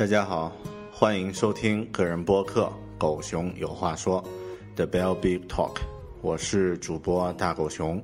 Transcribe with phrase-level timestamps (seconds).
[0.00, 0.50] 大家好，
[0.90, 4.24] 欢迎收听个人播客《狗熊有话说》
[4.74, 5.76] The Bell Big Talk，
[6.22, 8.02] 我是主播大狗熊。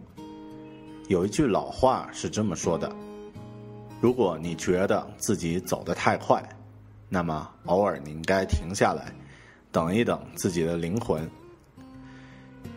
[1.08, 2.94] 有一句老话是这么说的：
[3.98, 6.46] 如果你觉得自己走得太快，
[7.08, 9.10] 那么偶尔你应该停下来，
[9.72, 11.26] 等一等自己的灵魂。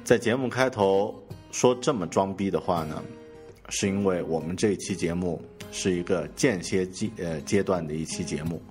[0.05, 1.13] 在节目开头
[1.51, 3.03] 说这么装逼的话呢，
[3.67, 5.43] 是因为我们这期节目
[5.73, 8.61] 是一个间歇阶呃阶段的一期节目。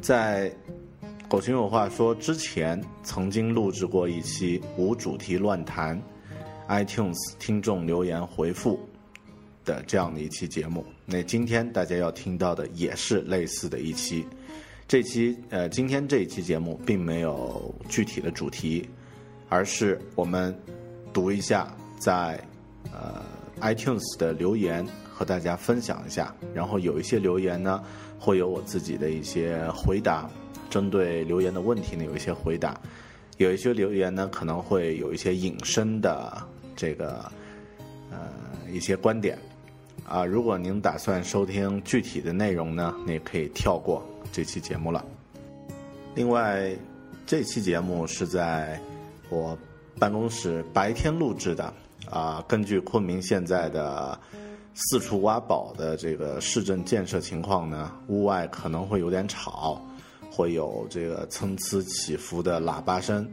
[0.00, 0.50] 在
[1.28, 6.00] 《狗熊有话说》之前，曾经录制过一期无主题乱谈
[6.68, 8.80] iTunes 听众留言回复
[9.64, 10.84] 的这样的一期节目。
[11.04, 14.26] 那今天大家要听到的也是类似的一期。
[14.88, 18.88] 这期呃，今天这一期节目并没有具体的主题，
[19.50, 20.58] 而是我们
[21.12, 22.42] 读一下在
[22.90, 23.22] 呃
[23.60, 26.34] iTunes 的留言，和大家分享一下。
[26.54, 27.84] 然后有一些留言呢。
[28.22, 30.28] 会有我自己的一些回答，
[30.68, 32.78] 针对留言的问题呢，有一些回答，
[33.38, 36.36] 有一些留言呢可能会有一些引申的
[36.76, 37.24] 这个
[38.10, 38.18] 呃
[38.70, 39.38] 一些观点
[40.06, 40.22] 啊。
[40.22, 45.02] 如果您打算收听具体的内容呢，你可以跳过这期节目了。
[46.14, 46.76] 另外，
[47.26, 48.78] 这期节目是在
[49.30, 49.56] 我
[49.98, 51.72] 办公室白天录制的
[52.10, 54.20] 啊，根据昆明现在的。
[54.82, 59.80] 四处挖宝的这个市政建设情况呢，屋外可能会有点吵，
[60.32, 63.30] 会有这个参差起伏的喇叭声，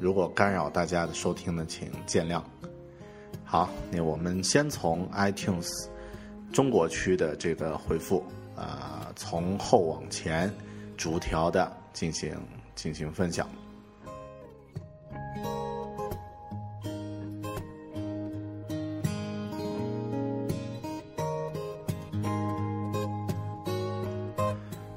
[0.00, 2.42] 如果干扰大家的收听呢，请见谅。
[3.44, 5.70] 好，那我们先从 iTunes
[6.52, 8.24] 中国区的这个回复
[8.56, 10.52] 啊，从后往前
[10.96, 12.36] 逐条的进行
[12.74, 13.48] 进行分享。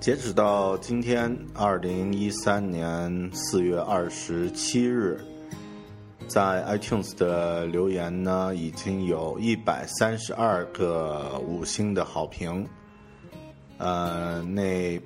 [0.02, 5.24] 截止到今天，二零一三年四月二十七日，
[6.28, 12.68] 在 iTunes 的留言呢，已经有一百三十二个五星的好评。
[13.78, 15.00] 呃，那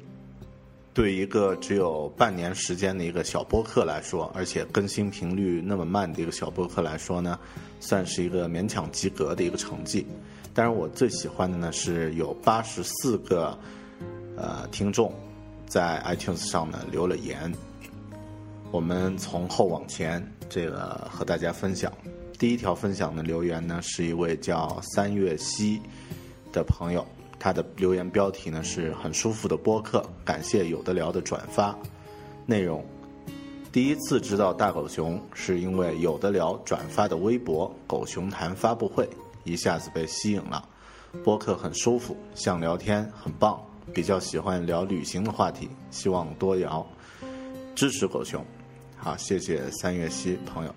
[0.93, 7.37] 对一个只有半年时间的一个小播客来说，而且更新频率那么慢的一个小播客来说呢，
[7.81, 10.07] 算是一个勉强及格的一个成绩。
[10.53, 13.59] 当然，我最喜欢的呢是有八十四个。
[14.37, 15.11] 呃，听众
[15.67, 17.53] 在 iTunes 上呢留了言，
[18.71, 21.91] 我们从后往前，这个和大家分享。
[22.37, 25.81] 第一条分享的留言呢，是一位叫三月溪
[26.51, 27.05] 的朋友，
[27.39, 31.73] 他的留言标题呢是很舒服的播客，感谢有的聊的转发，
[32.45, 32.83] 内容
[33.71, 39.09] 第一次知道大狗熊，是因为有的聊转发的微博“狗熊谈发布会”，
[39.43, 40.67] 一下子被吸引了。
[41.23, 43.57] 播客很舒服，像聊天，很棒。
[43.93, 46.85] 比较喜欢聊旅行的话题，希望多聊。
[47.75, 48.43] 支持狗熊，
[48.95, 50.75] 好，谢谢三月溪朋友。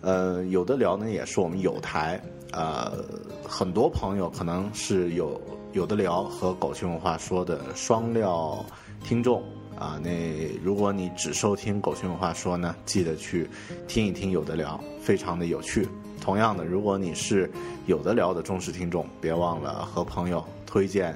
[0.00, 2.18] 呃，有的聊呢，也是我们有台，
[2.52, 3.04] 呃，
[3.46, 5.38] 很多朋友可能是有
[5.72, 8.64] 有的聊和狗熊有话说的双料
[9.04, 9.42] 听众
[9.78, 10.00] 啊。
[10.02, 13.46] 那如果你只收听狗熊有话说呢，记得去
[13.86, 15.86] 听一听有的聊，非常的有趣。
[16.18, 17.50] 同样的，如果你是
[17.84, 21.14] 有的聊的忠实听众，别忘了和朋友推荐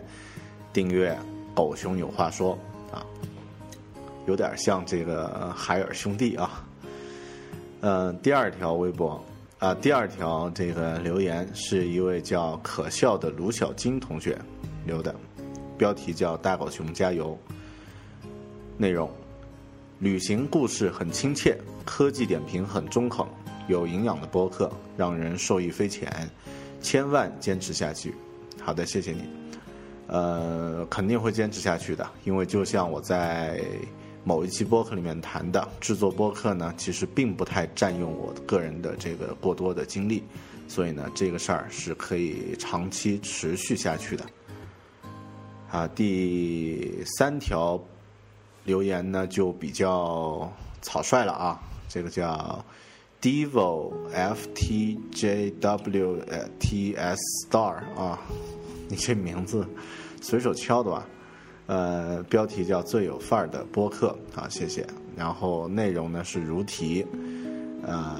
[0.75, 1.12] 订阅
[1.55, 2.59] 《狗熊有话说》
[2.94, 3.06] 啊，
[4.26, 6.67] 有点像这个海尔兄弟啊。
[7.81, 9.25] 嗯，第二条微博
[9.61, 14.37] 啊，第二条这个留言是一位叫可笑的卢小金同学
[14.85, 15.15] 留的，
[15.79, 17.38] 标题叫“大狗熊加油”。
[18.76, 19.09] 内容：
[20.00, 23.25] 旅行故事很亲切，科技点评很中肯。
[23.69, 26.29] 有营养的播客让人受益匪浅，
[26.82, 28.12] 千万坚持下去。
[28.61, 29.44] 好的，谢谢你。
[30.14, 33.61] 呃，肯定会坚持下去的，因为就像我在
[34.22, 40.22] 某一期播客里面谈的，制作播客呢，其实并不太占用我个人的这个过多的精力，
[40.69, 44.25] 所以呢，这个事儿是可以长期持续下去的。
[45.69, 47.82] 啊，第三条
[48.62, 50.49] 留言呢就比较
[50.81, 52.64] 草率了啊，这个叫。
[53.25, 56.20] Devo F T J W
[56.61, 57.19] T S
[57.49, 58.19] Star 啊，
[58.87, 59.66] 你这名字
[60.25, 61.06] 随手敲的吧？
[61.67, 64.87] 呃，标题叫最有范儿的播客啊，谢谢。
[65.15, 67.05] 然后内容呢是如题，
[67.82, 68.17] 呃，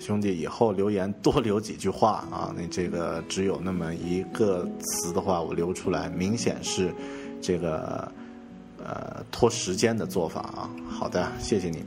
[0.00, 6.92] 兄弟以后留言多留几句话啊，那这个只有那么一个词的话，我留出来，明显是
[7.40, 8.10] 这个
[8.84, 10.68] 呃拖时间的做法啊。
[10.88, 11.84] 好的，谢谢你。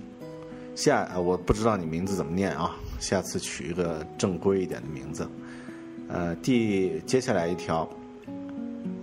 [0.76, 5.28] 下我不知道你名字怎么念啊，下次取一个正规一点的名字。
[6.08, 7.88] 呃，第接下来一条，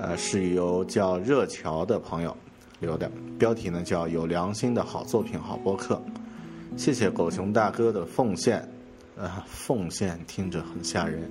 [0.02, 2.36] 呃，是由叫热桥的朋友
[2.80, 3.08] 留的，
[3.38, 6.02] 标题呢叫有良心的好作品好播客，
[6.76, 8.68] 谢谢狗熊大哥的奉献。
[9.14, 11.30] 呃，奉献听着很吓人，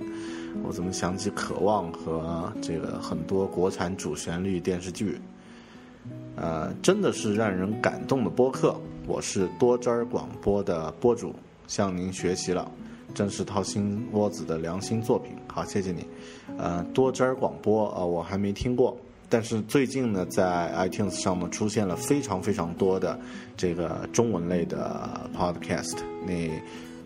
[0.64, 5.20] 我怎么想起渴望和这个很多国产主旋律电视剧？
[6.36, 8.74] 呃，真的是让人感动的播客。
[9.06, 11.34] 我是多汁儿广播的播主，
[11.66, 12.70] 向您学习了，
[13.12, 15.36] 真是掏心窝子的良心作品。
[15.46, 16.06] 好，谢谢你。
[16.58, 18.96] 呃，多汁儿广播啊，我还没听过，
[19.28, 23.18] 但是最近呢，在 iTunes 上面出现了非常非常多的
[23.56, 25.96] 这个中文类的 podcast，
[26.26, 26.50] 那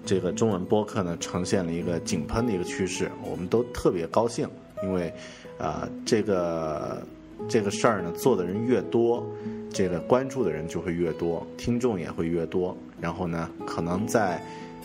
[0.04, 4.48] 这个中文播客呢，呈现了一个井喷的一个趋势，我们都特别高兴，
[4.82, 5.12] 因为
[5.58, 7.02] 啊，这个
[7.48, 9.24] 这个事儿呢，做的人越多。
[9.68, 14.42] 这个关注的人就会越多，听众也会越多，然后呢，可能在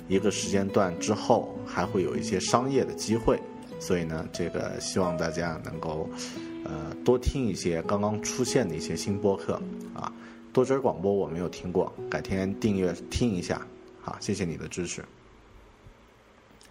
[0.09, 3.39] 一个时间段之后还会有一些商业的机会，
[3.81, 6.07] 所以呢，这个希望大家能够
[6.63, 9.59] 呃多听一些刚刚出现的一些新播客
[9.95, 10.13] 啊，
[10.53, 13.59] 多汁广播我没有听过，改天订阅听一下，
[13.99, 15.03] 好，谢谢你的支持。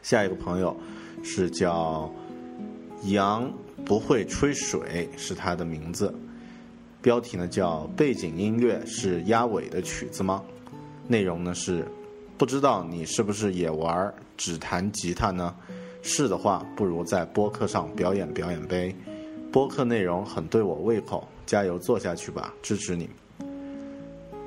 [0.03, 0.75] 下一个朋友
[1.25, 2.09] 是叫
[3.07, 3.53] 杨
[3.85, 6.15] 不会吹水，是他的名字。
[7.03, 10.45] 标题呢叫背景音乐是鸭尾的曲子吗？
[11.09, 11.85] 内容呢是
[12.39, 15.53] 不知道你是不是也玩只弹吉他呢？
[16.03, 18.95] 是的话，不如在播客上表演表演呗。
[19.53, 23.09] 播客内容很对我胃口，加油做下去吧，支持你。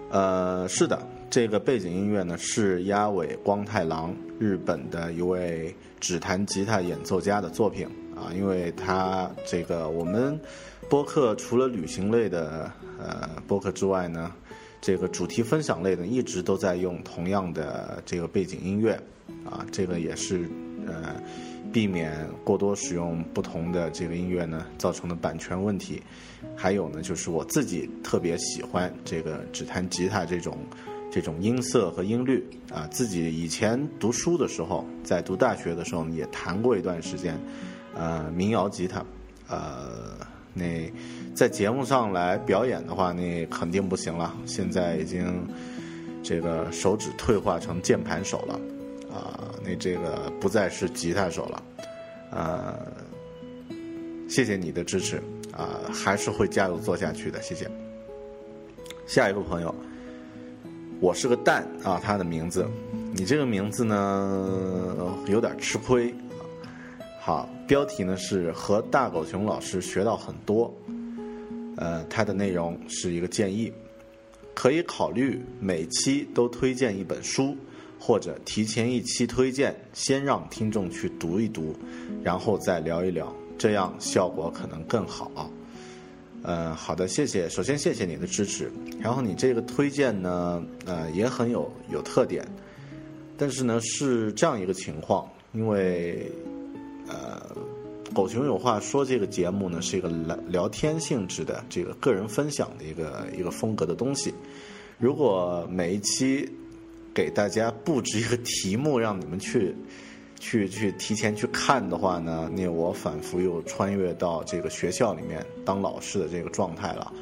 [0.10, 10.40] 呃，是的，这个背景音乐呢是鸭尾光太郎，日本的一位只弹吉他演奏家的作品啊，因为他这个我们。
[10.90, 14.32] 播客除了旅行类的呃播客之外呢，
[14.82, 18.92] 这个主题分享类的一直都在用同样的这个背景音乐，
[19.46, 20.48] 啊，这个也是
[20.88, 21.16] 呃
[21.72, 22.14] 避免
[22.44, 26.02] 过多使用不同的这个音乐呢造成的版权问题。
[26.56, 30.58] 还有呢，就是我自己特别喜欢这个只弹吉他这种
[31.12, 37.40] 这种音色和音律啊，自己以前读书的时候，在读大学的时候也弹过一段时间，
[37.96, 39.06] 呃，民谣吉他，
[39.48, 40.18] 呃。
[40.56, 40.88] 那
[41.34, 44.32] 在节目上来表演的话，那肯定不行了。
[44.46, 45.48] 现在已经
[46.22, 48.60] 这个手指退化成键盘手了，
[49.14, 51.64] 啊，那这个不再是吉他手了，
[52.32, 52.80] 呃，
[54.28, 57.70] 谢谢你的支持，啊，还是会加油做下去的，谢谢。
[59.06, 59.74] 下一个朋友，
[61.00, 62.66] 我是个蛋啊，他的名字，
[63.14, 66.14] 你这个名字呢有点吃亏。
[67.20, 70.74] 好，标题呢是和大狗熊老师学到很多，
[71.78, 73.72] 呃，它的内容是一个建议，
[74.54, 77.56] 可以考虑每期都推荐一本书，
[78.06, 81.74] 或者提前一期推荐，先让听众去读一读，
[82.22, 85.50] 然后再聊一聊，这样效果可能更好。
[86.42, 87.48] 嗯，好的，谢谢。
[87.48, 88.70] 首先谢谢你的支持，
[89.00, 92.46] 然后你这个推荐呢，呃，也很有有特点，
[93.38, 96.30] 但是呢是这样一个情况，因为
[97.08, 97.56] 呃，
[98.14, 104.34] 狗熊有话说这个节目呢是一个聊聊天性质的这个个人分享的一个一个风格的东西，
[105.00, 106.46] 如果每一期
[107.14, 109.76] 给大家布置一个题目让你们去。
[110.40, 117.14] 去去提前去看的话呢，那我反复又穿越到这个学校里面当老师的这个状态了，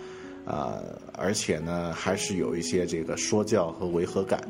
[0.43, 0.81] 啊，
[1.13, 4.41] 而且呢还是有一些这个说教和违和感。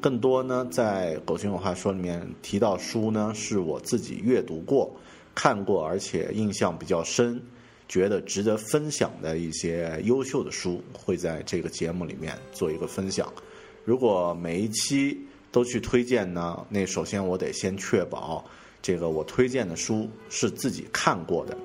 [0.00, 4.94] 更多呢，在狗熊有话说里面提到书呢，是我自己阅读过、
[5.34, 7.42] 看过，而且印象比较深，
[7.88, 13.26] 觉得值得分享的一些优秀的书，会在这个节目里面做一个分享。
[13.84, 15.18] 如果每一期。
[15.52, 16.66] 都去推荐呢？
[16.70, 18.42] 那首先我得先确保
[18.80, 21.58] 这个我推荐的书是自己看过的。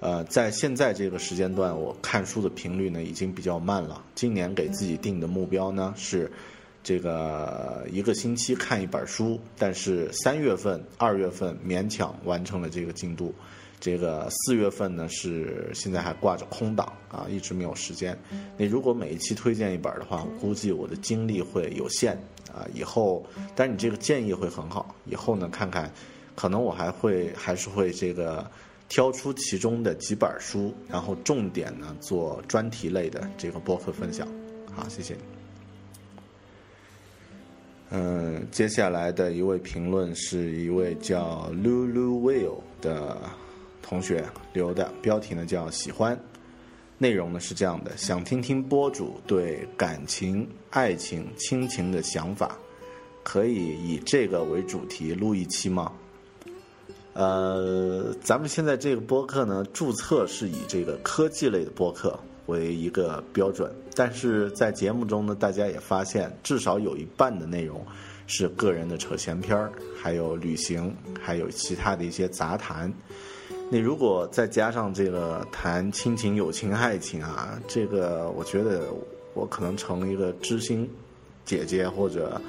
[0.00, 4.04] 呃，在现在这个时间段，我看书的频率呢已经比较慢了。
[4.14, 6.30] 今年给自己定的目标呢是
[6.84, 13.34] 这个一个星期看一本书，但是三月份、二月份勉强完成了这个进度。
[13.80, 18.18] 这个四月份呢是现在还挂着空档啊，一直没有时间。
[18.56, 22.14] 你如果每一期推荐一本的话，我估计我的精力会有限
[22.52, 22.66] 啊。
[22.74, 24.94] 以后，但是你这个建议会很好。
[25.04, 25.92] 以后呢，看看，
[26.34, 28.44] 可能我还会还是会这个
[28.88, 34.26] 挑出其中的几本书，然后重点呢做专题类的这个播客分享。
[34.74, 35.20] 好，谢谢你。
[37.90, 43.16] 嗯，接下来的一位评论是一位叫 Lulu Will 的。
[43.88, 46.18] 同学留的标题呢叫喜欢，
[46.98, 52.58] 内容呢是这样的：想听听播主对感情、爱情、亲情的想法，
[53.22, 55.90] 可以以这个为主题录一期吗？
[57.14, 67.84] 呃，咱们现在这个播客呢，注册是以这个科技类的播客为一个标准，但是在节目中呢，大家也发现至少有一半的内容
[68.26, 72.92] 是个人的扯闲篇儿，还有旅行，还有其他的一些杂谈。
[73.70, 78.86] 你如果再加上这个谈亲情、友情、爱情啊，这个我觉得
[79.34, 80.88] 我可能成一个知心
[81.44, 82.40] 姐姐或者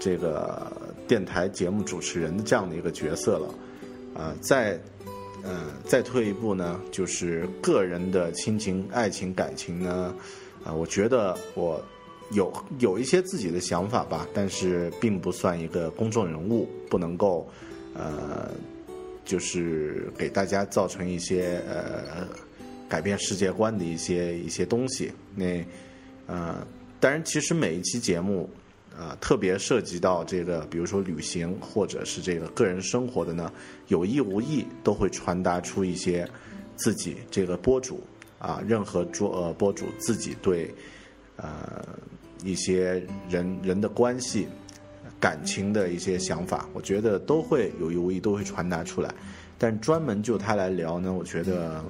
[0.00, 0.72] 这个
[1.06, 3.54] 电台节目主持人的这样的一个角色了。
[4.14, 4.80] 啊，再
[5.42, 10.14] 呃再退一步呢，就是个人的亲情、爱情、感情呢，
[10.64, 11.78] 啊，我觉得我
[12.30, 17.46] 有有一些自己的想法吧，但是并不算一个公众人物，不能够
[17.94, 18.48] 呃。
[19.24, 22.26] 就是给大家造成一些呃
[22.88, 25.12] 改变世界观的一些一些东西。
[25.34, 25.64] 那
[26.26, 26.66] 呃，
[27.00, 28.48] 当然，其实每一期节目
[28.96, 33.52] 啊，特别涉及到这个，比如说旅行或者是这个个人生活的呢，
[33.88, 36.28] 有意无意都会传达出一些
[36.76, 38.02] 自己这个播主
[38.38, 40.72] 啊，任何主呃播主自己对
[41.36, 41.84] 呃
[42.44, 44.46] 一些人人的关系。
[45.22, 49.14] 感情的一些想法，我觉得都会有意无意都会传达出来，
[49.56, 51.80] 但专门就他来聊呢，我觉得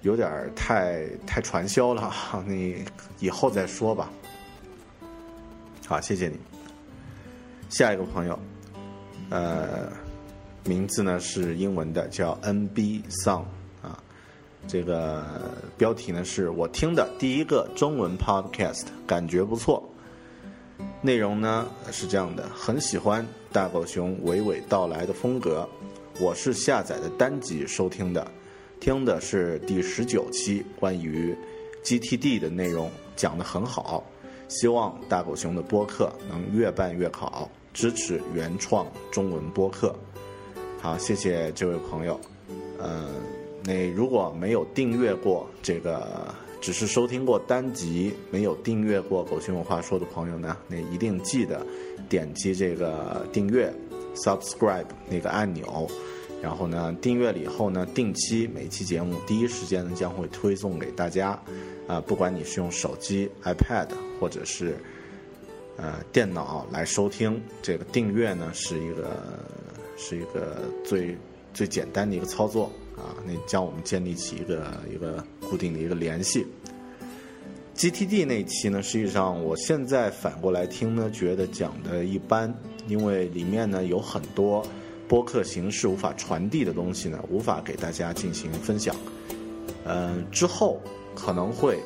[0.00, 2.10] 有点太太传销了，
[2.48, 2.82] 你
[3.20, 4.10] 以后再说吧。
[5.86, 6.38] 好，谢谢你。
[7.68, 8.38] 下一个朋友，
[9.28, 9.92] 呃，
[10.64, 13.44] 名字呢是英文的，叫 N B Song
[13.82, 14.02] 啊，
[14.66, 15.22] 这个
[15.76, 19.86] 标题呢是我听的第一个中文 Podcast，感觉不错。
[21.00, 25.68] 内容呢是这样的，很喜欢大狗熊娓娓道来的风格。
[26.20, 28.30] 我是下载的单集收听的，
[28.78, 31.36] 听的是第十九期关于
[31.82, 34.04] GTD 的内容，讲得很好。
[34.48, 39.94] 希望大狗熊的播客能越办越好，支持原创中文播客。
[40.80, 42.20] 好，谢谢这位朋友。
[42.78, 43.08] 呃，
[43.64, 46.34] 你如果没有订阅过这个。
[46.62, 51.66] 只是收听过单集，没有订阅过《狗熊有话说》的朋友呢，那一定记得
[52.08, 53.70] 点击这个订阅
[54.14, 55.90] （subscribe） 那个按钮。
[56.40, 61.36] 然后呢，订阅了以后呢，定期每期节目第一时间呢将会推送给大家。
[61.88, 63.88] 啊，不管你是用手机、iPad
[64.20, 64.76] 或者是
[65.76, 69.10] 呃电脑来收听，这个订阅呢是一个
[69.96, 71.16] 是一个最
[71.52, 72.70] 最简单的一个操作。
[72.96, 76.46] 啊，那将我们建立起一个一个固定的一个联系。
[77.74, 82.52] GTD 那一期呢，实际上我现在反过来听呢，觉得讲的一般，
[82.86, 84.62] 因为里面呢有很多
[85.08, 88.94] 播客形式无法传递的东西呢，无法给大家进行分享。
[89.86, 90.80] 嗯，之后
[91.14, 91.78] 可能会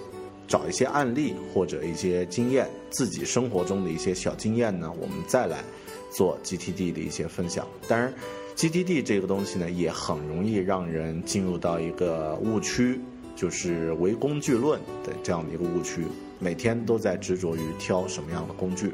[0.49, 5.65] 找一些案例或者一些经验，自己生活中的一些小经验呢，我们再来
[6.11, 7.67] 做 GTD 的一些分享。
[7.87, 8.13] 当然
[8.57, 13.01] ，GTD 这个东西呢，也很容易让人进入到一个误区，
[13.37, 16.03] 就是唯工具论的这样的一个误区，
[16.39, 18.93] 每天都在执着于挑什么样的工具，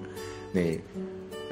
[0.53, 0.61] 那。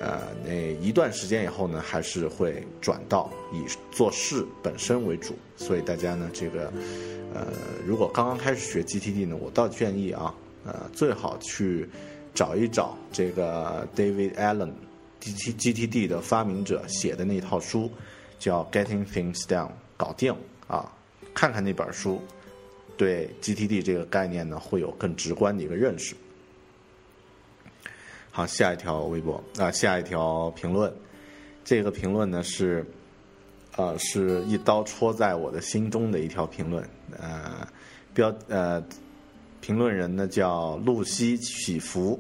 [0.03, 5.35] 呃，那一段时间以后呢，还是会转到以做事本身为主。
[5.59, 6.73] 所以大家呢，这个，
[7.35, 7.49] 呃，
[7.87, 11.87] 如果刚刚开始学 GTD 呢，我倒建议啊，呃，最好去
[12.33, 14.73] 找一找这个 David Allen
[15.21, 17.91] G T G T D 的发明者写的那套书，
[18.39, 20.35] 叫 Getting Things Done，搞定
[20.67, 20.91] 啊，
[21.35, 22.21] 看看那本书，
[22.97, 26.17] 对 GTD 这个概念呢，会有更直观的一个认识。
[28.31, 30.93] 好，下一条微博啊，下一条评论，
[31.65, 32.87] 这个评论呢是，
[33.77, 37.67] 呃，是一刀戳在我的心中的一条评论，呃，
[38.15, 38.83] 标呃，
[39.61, 42.19] 评论人呢叫露西起伏，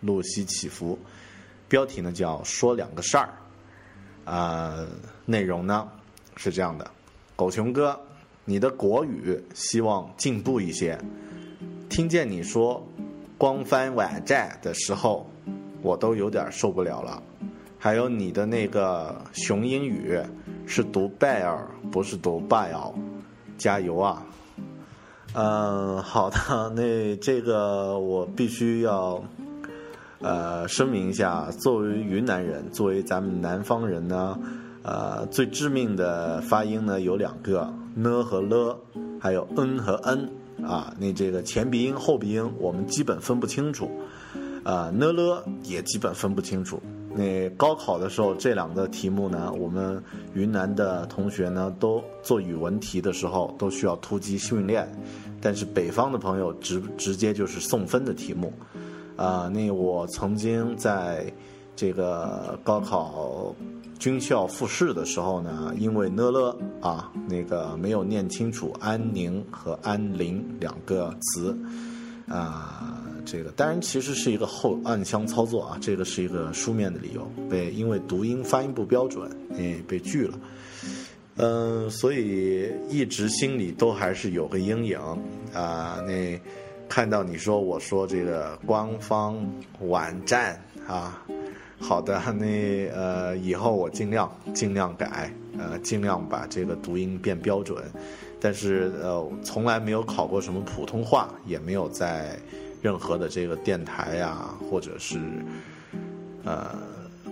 [0.00, 0.98] 露西起伏，
[1.72, 3.30] 标题呢叫说两个事儿，
[4.26, 4.86] 啊，
[5.24, 5.88] 内容呢
[6.36, 6.90] 是这样的，
[7.34, 7.98] 狗熊哥，
[8.44, 10.98] 你的国语希望进步一些，
[11.88, 12.86] 听见你说
[13.38, 15.26] 光翻网站的时候。
[15.80, 17.20] 我都有点受不了了，
[17.76, 20.16] 还有你的那个熊英语
[20.64, 22.92] 是读拜尔，不是读拜尔，
[23.58, 24.24] 加油啊！
[25.32, 29.20] 嗯，好的，那这个我必须要
[30.22, 34.38] 呃声明一下，作为云南人，作为咱们南方人呢，
[34.82, 38.78] 呃，最致命的发音呢有两个呢和了，
[39.20, 40.28] 还有嗯和嗯
[40.64, 43.90] 啊，那这个前鼻音后鼻音我们基本分不清楚。
[44.64, 46.80] 啊，呢了也基本分不清楚。
[47.16, 50.00] 那高考的时候，这两个题目呢，我们
[50.34, 54.88] 云南的同学呢，都做语文题的时候都需要突击训练，
[55.40, 58.52] 但是北方的朋友直直接就是送分的题目。
[59.16, 61.32] 啊，那我曾经在
[61.74, 63.54] 这个高考
[63.98, 71.56] 军校复试的时候呢，因为呢了啊，那个没有念清楚安宁和安宁两个词，
[72.28, 72.98] 啊。
[73.24, 80.40] 这个当然其实是一个后暗箱操作啊，这个是一个书面的理由，被因为读音发音不标准，哎被拒了，
[81.36, 84.98] 嗯，所以一直心里都还是有个阴影
[85.54, 86.02] 啊。
[86.04, 86.36] 那
[86.92, 89.34] 看到你说我说这个官方
[89.80, 91.24] 网站啊，
[91.80, 97.82] 好的，那呃以后我尽量尽量改，呃尽量把这个读音变标准，
[98.38, 102.38] 但是呃从来没有考过什么普通话，也没有在。
[102.82, 105.20] 任何的这个电台呀，或者是
[106.44, 106.76] 呃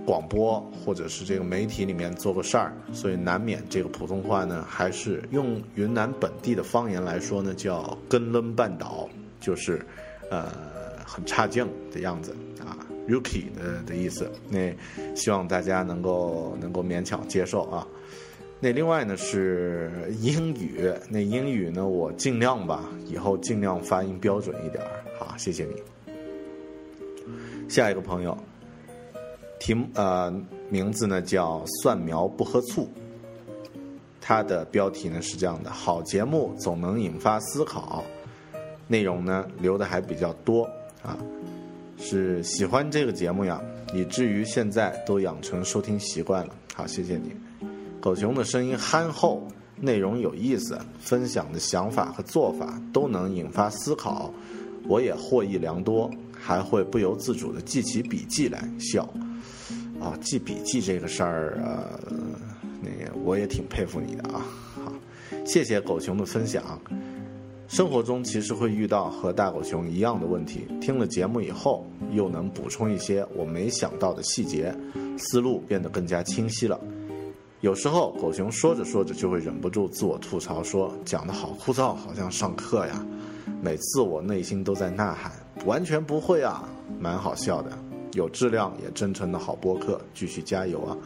[0.07, 9.09] 广播，或者是这个媒体里面做过事儿，所以难免这个普通话呢，还是用云南本地的方言来说呢，叫“根楞半岛”，
[9.41, 9.85] 就是
[10.31, 10.49] 呃
[11.05, 12.77] 很差劲的样子啊
[13.09, 14.31] ，rookie 的的意思。
[14.49, 14.73] 那
[15.17, 17.87] 希望大家能够能够勉强接受啊。
[18.61, 25.03] 那另外呢是英语，那英语呢我尽量吧，以后尽量发音标准一点儿。
[25.19, 25.83] 好，谢谢你。
[27.69, 28.37] 下一个朋友，
[29.59, 30.31] 题目呃
[30.69, 32.87] 名字呢叫蒜苗不喝醋。
[34.21, 38.05] 他的标题呢是这样的：好节目总能引发思考，
[38.91, 40.69] 内容呢留的还比较多
[41.01, 41.17] 啊，
[41.97, 43.63] 是喜欢这个节目呀，
[43.95, 46.55] 以至于现在都养成收听习惯了。
[46.75, 47.31] 好，谢谢你。
[48.01, 54.35] 狗熊的声音憨厚，内容有意思，分享的想法和做法都能引发思考。
[54.89, 59.09] 我也获益良多，还会不由自主的记起笔记来笑。
[60.01, 61.87] 啊，记笔记这个事儿啊，
[62.83, 64.45] 那个我也挺佩服你的啊。
[64.75, 64.93] 好，
[65.45, 66.81] 谢谢狗熊的分享。
[67.71, 74.75] 生活中其实会遇到和大狗熊一样的问题，听了节目以后又能补充一些我没想到的细节，
[75.17, 76.81] 思路变得更加清晰了。
[77.61, 83.07] 有时候狗熊说着说着就会忍不住自我吐槽说：“讲的好枯燥，好像上课呀。”
[83.63, 85.31] 每次我内心都在呐喊，
[85.65, 87.71] 完全不会啊，蛮好笑的，
[88.15, 90.99] 有质量也真诚的好播客，继续加油啊！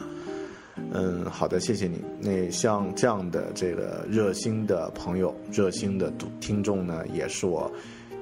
[0.91, 2.01] 嗯，好的，谢谢你。
[2.19, 7.71] 那像这样的这个热心的朋友、热心的听众呢，也是我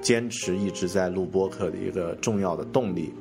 [0.02, 3.14] 坚持一直在录播客的一个重要的动力。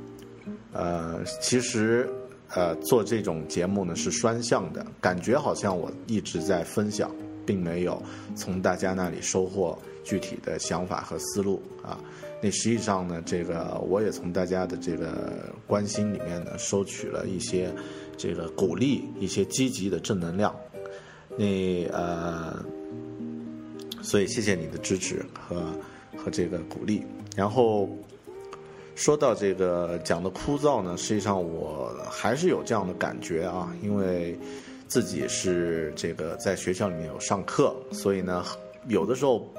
[0.72, 2.08] 呃，其实
[2.54, 7.10] 呃做这种节目呢是双向的，感觉好像我一直在分享，
[7.46, 8.02] 并没有
[8.34, 9.78] 从大家那里收获。
[10.04, 11.96] 具体的想法和思路啊，
[12.42, 17.72] 那实际上呢，这个我也从大家的这个关心里面呢，收取了一些
[18.16, 20.54] 这个鼓励，一些积极的正能量。
[21.36, 22.62] 那呃，
[24.02, 25.64] 所以谢谢你的支持和
[26.16, 27.02] 和这个鼓励
[27.34, 27.88] 然后
[28.94, 34.38] 说到这个讲的枯燥呢，实际上我还是有这样的感觉啊，因为
[34.86, 38.44] 自己是这个在学校里面有上课，所以呢，
[38.88, 39.50] 有的时候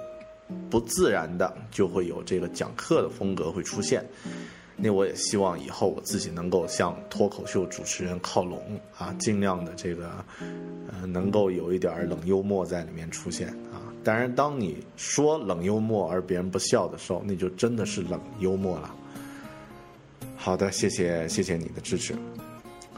[0.70, 4.06] 不自然的就会有这个讲课的风格会出现。
[4.84, 8.60] 那我也希望以后我自己能够向脱口秀主持人靠拢
[8.98, 10.12] 啊，尽量的这个
[10.91, 13.80] 呃能够有一点冷幽默在里面出现啊。
[14.04, 18.93] 当然，当你说冷幽默而别人不笑的时候，那就真的是冷幽默了。
[20.36, 22.13] 好的，谢谢谢谢你的支持。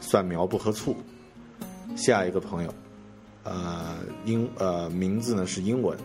[0.00, 0.96] 蒜苗不喝醋。
[1.94, 2.74] 下一个朋友，
[3.44, 5.96] 呃英呃名字呢是英文，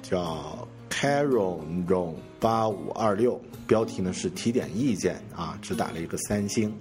[0.00, 0.66] 叫
[1.04, 3.38] Carol Ron 八五二六。
[3.66, 6.74] 标题呢是提点意见啊，只打了一个三星，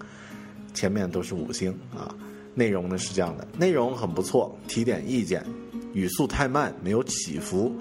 [0.74, 2.16] 前面都是五星啊。
[2.56, 5.46] 内容呢是这样的，内容很不错，提点意见，
[5.94, 7.74] 语速太慢，没有起伏，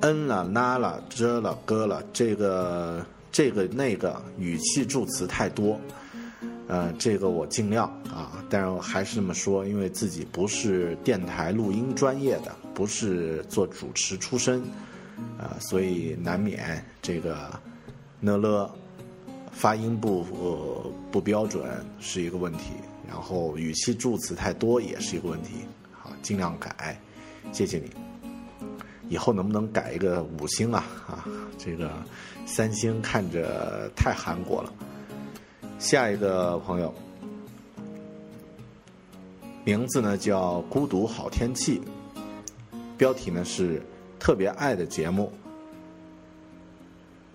[0.00, 5.78] 嗯了、啦了、这了、哥了，这个、这个、那个，语气助词太多，
[6.68, 14.62] 呃，这个我尽量啊，但是我还是这么说，因为自己不是电台录音专业的，不是做主持出身，
[15.38, 17.50] 啊，所以难免这个。
[18.20, 18.74] 呢了，
[19.52, 20.24] 发音不
[21.12, 21.62] 不标准
[22.00, 22.72] 是一个问题，
[23.06, 25.56] 然后语气助词太多也是一个问题，
[25.92, 26.98] 好尽量改，
[27.52, 27.90] 谢谢你。
[29.10, 30.86] 以后能不能改一个五星啊？
[31.06, 31.92] 啊，这个
[32.46, 34.72] 三星看着太韩国了。
[35.78, 36.94] 下一个朋友，
[39.64, 41.82] 名字呢叫孤独好天气，
[42.96, 43.82] 标题呢是
[44.24, 45.30] 特别爱的节目，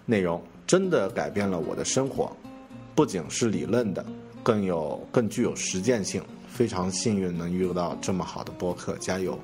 [0.07, 0.41] 内容。
[0.65, 2.35] 真的改变了我的生活，
[2.95, 4.03] 不仅是理论的，
[4.41, 6.19] 更有更具有实践性。
[6.47, 9.37] 非常幸运能遇到这么好的播客，加油！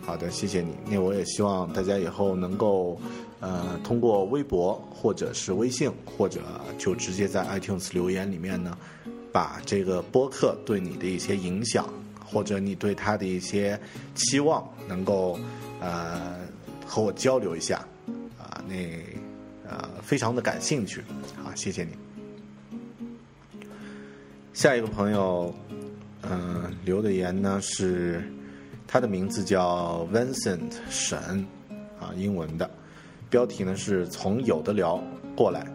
[0.00, 0.76] 好的，谢谢你。
[0.88, 2.96] 那我也希望大家以后能够，
[3.40, 6.40] 呃，通过微博或者是微信，或者
[6.78, 8.78] 就直接在 iTunes 留言里面呢，
[9.32, 11.88] 把这个播客对你的一些影响，
[12.24, 13.76] 或者你对他的一些
[14.14, 15.36] 期望，能够
[15.80, 16.45] 呃
[16.86, 17.86] 和我交流一下
[18.38, 18.74] 啊，那。
[19.68, 21.02] 呃，非常的感兴趣，
[21.42, 21.90] 好，谢谢你。
[24.54, 25.52] 下一个朋友，
[26.22, 28.22] 嗯，留的言呢是，
[28.86, 31.18] 他的名字叫 Vincent 沈，
[31.98, 32.70] 啊，英文的，
[33.28, 35.02] 标题呢是从有的聊
[35.34, 35.66] 过来，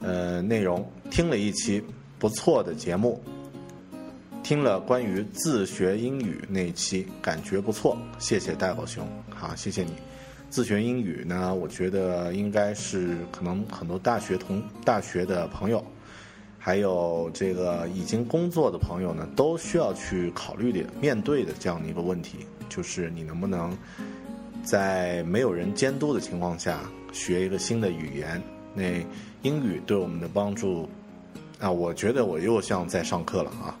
[0.00, 1.80] 呃，内容听了一期
[2.18, 3.22] 不错的节目，
[4.42, 9.92] 听了关于自学英语那一期，感觉不错，谢谢大狗熊，好，谢谢你。
[10.48, 15.84] 自学英语呢，我觉得应该是可能很多大学同大学的朋友，
[16.58, 23.76] 还有这个已经工作的朋友呢，都需要去考虑的、面对的这样的一个问题，就是你能不能
[24.64, 26.80] 在没有人监督的情况下
[27.12, 28.42] 学一个新的语言？
[28.74, 29.06] 那
[29.42, 30.88] 英语对我们的帮助
[31.60, 33.78] 啊，我觉得我又像在上课了啊。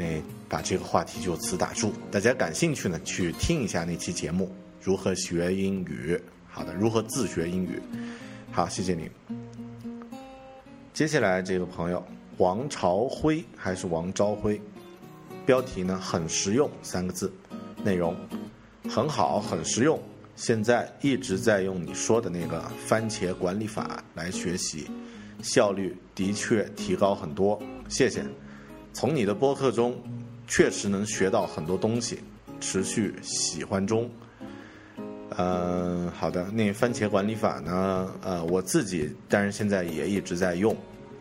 [0.00, 4.50] 那把这个话题就此打住，大家感兴趣呢，去听一下那期节目。
[4.80, 6.18] 如何学英语？
[6.48, 7.78] 好的，如何自学英语？
[8.50, 9.10] 好，谢谢你。
[10.94, 12.02] 接下来这个朋友
[12.38, 14.58] 王朝辉还是王朝辉？
[15.44, 17.30] 标题呢很实用三个字，
[17.84, 18.16] 内容
[18.88, 20.00] 很好，很实用。
[20.34, 24.88] 现在一直在用你说的那个番茄管理法来学习，
[25.42, 27.62] 效率的确提高很多。
[27.90, 28.24] 谢谢。
[28.92, 29.96] 从你的播客中
[30.46, 32.18] 确实能学到很多东西，
[32.60, 34.10] 持续喜欢中。
[35.36, 36.50] 嗯，好的。
[36.50, 38.12] 那番茄管理法呢？
[38.22, 40.76] 呃，我自己当然现在也一直在用，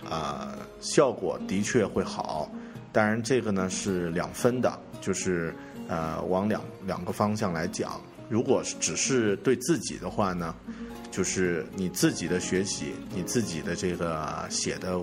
[0.09, 2.51] 啊，效果的确会好。
[2.91, 5.53] 当然，这个呢是两分的，就是
[5.87, 8.01] 呃，往两两个方向来讲。
[8.27, 10.55] 如果只是对自己的话呢，
[11.11, 14.99] 就是你自己的学习，你自己的这个写的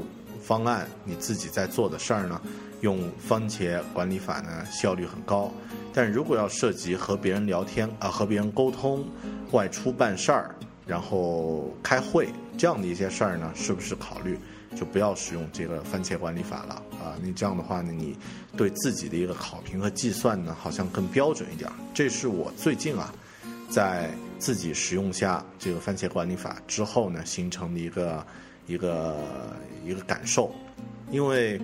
[0.46, 2.40] 方案，你自己在做的事儿呢，
[2.80, 5.52] 用番茄管理法呢，效率很高。
[5.92, 9.04] 但如果要涉及和别人聊天啊，和别人沟通、
[9.50, 10.54] 外出办事儿，
[10.86, 14.38] 然后开会这样的一些事儿呢，是不是考虑
[14.76, 17.18] 就不要使用这个番茄管理法了啊？
[17.20, 18.16] 你这样的话呢，你
[18.56, 21.68] 对自己的一个考评和计算呢，好像更标准一点。
[21.92, 23.12] 这是我最近啊，
[23.68, 28.24] 在自己使用下这个番茄管理法之后呢，形成的一个
[28.66, 29.16] 一个
[29.86, 30.52] 一个感受。
[31.10, 31.60] 因为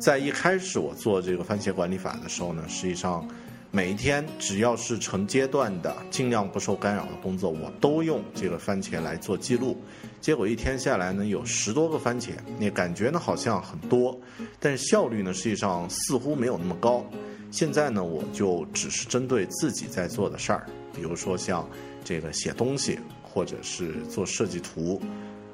[0.00, 3.26] 在一开始我做这个番茄管理法的时候呢，实际上。
[3.74, 9.78] 每一天只要是成阶段的，尽量不受干扰的工作，我都用这个番茄来做记录。
[10.20, 14.14] 结果一天下来呢，有十多个番茄，你感觉呢好像很多，
[14.60, 17.02] 但是效率呢实际上似乎没有那么高。
[17.50, 21.66] 现在呢，我就只是针对自己在做的事儿，比如说像
[22.04, 25.00] 这个写东西，或者是做设计图，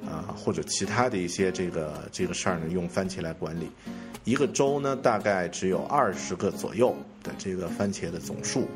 [0.09, 3.71] 啊，或者其他的一些这个这个事儿呢，用番茄来管理。
[4.25, 8.67] 一个州呢，大概只有二十个左右的这个番茄的总数，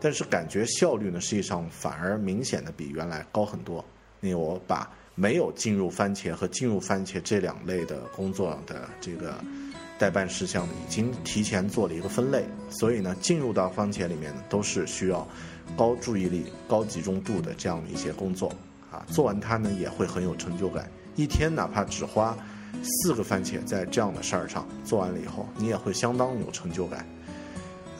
[0.00, 3.84] 但是感觉效率呢，实际上反而明显的比原来高很多。
[4.20, 9.34] 因为我把没有进入番茄和进入番茄这两类的工作的这个
[9.98, 15.26] 代办事项呢，已经提前做了一个分类，所以呢，进入到番茄里面呢，都是需要
[15.76, 18.52] 高注意力、高集中度的这样的一些工作
[18.92, 19.04] 啊。
[19.08, 20.88] 做完它呢，也会很有成就感。
[21.16, 22.36] 一天哪怕只花
[22.82, 27.06] 四个番茄在这样的事儿上做完了以后，你也会相当有成就感。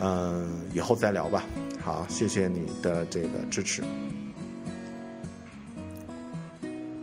[0.01, 1.45] 嗯，以后再聊吧。
[1.83, 3.83] 好，谢谢你的这个支持。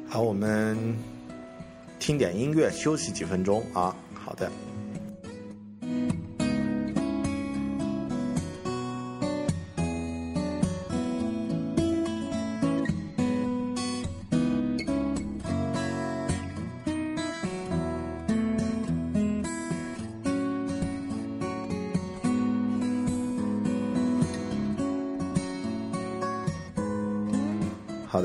[0.08, 0.98] 好，我们
[2.00, 3.96] 听点音乐，休息几分钟啊。
[4.14, 4.52] 好的。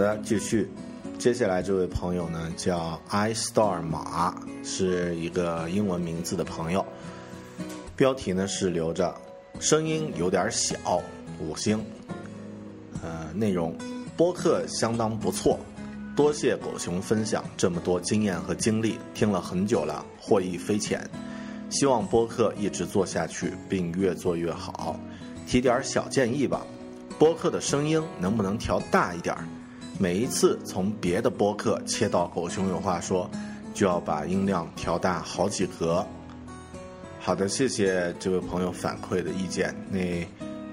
[0.05, 0.69] 的，继续。
[1.19, 6.85] 接下来这位朋友呢，叫 iStar 马，是一个英文名字的朋友。
[7.97, 9.14] 标题呢是留着
[9.59, 11.01] 声音有点小，
[11.40, 11.83] 五星。
[13.03, 13.75] 呃，内容
[14.14, 15.59] 播客相当不错，
[16.14, 21.09] 多谢狗熊分享这么多经验和经历，听了很久了，获益匪浅。
[21.71, 25.01] 希望播客一直做下去，并越做越好。
[25.47, 26.67] 提点小建议吧，
[27.19, 29.49] 播客的声音能不能调大一点儿？
[29.96, 33.30] 每一次从别的播客切到狗熊有话说，
[33.72, 36.04] 就要把音量调大好几格。
[37.20, 39.72] 好的，谢谢这位朋友反馈的意见。
[39.88, 39.98] 那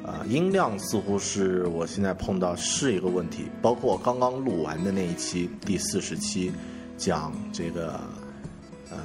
[0.04, 3.46] 啊，音量似乎是我现在碰到是一个问题。
[3.62, 6.52] 包括刚刚录完的那一期第四十期，
[6.98, 8.00] 讲这个
[8.90, 8.98] 呃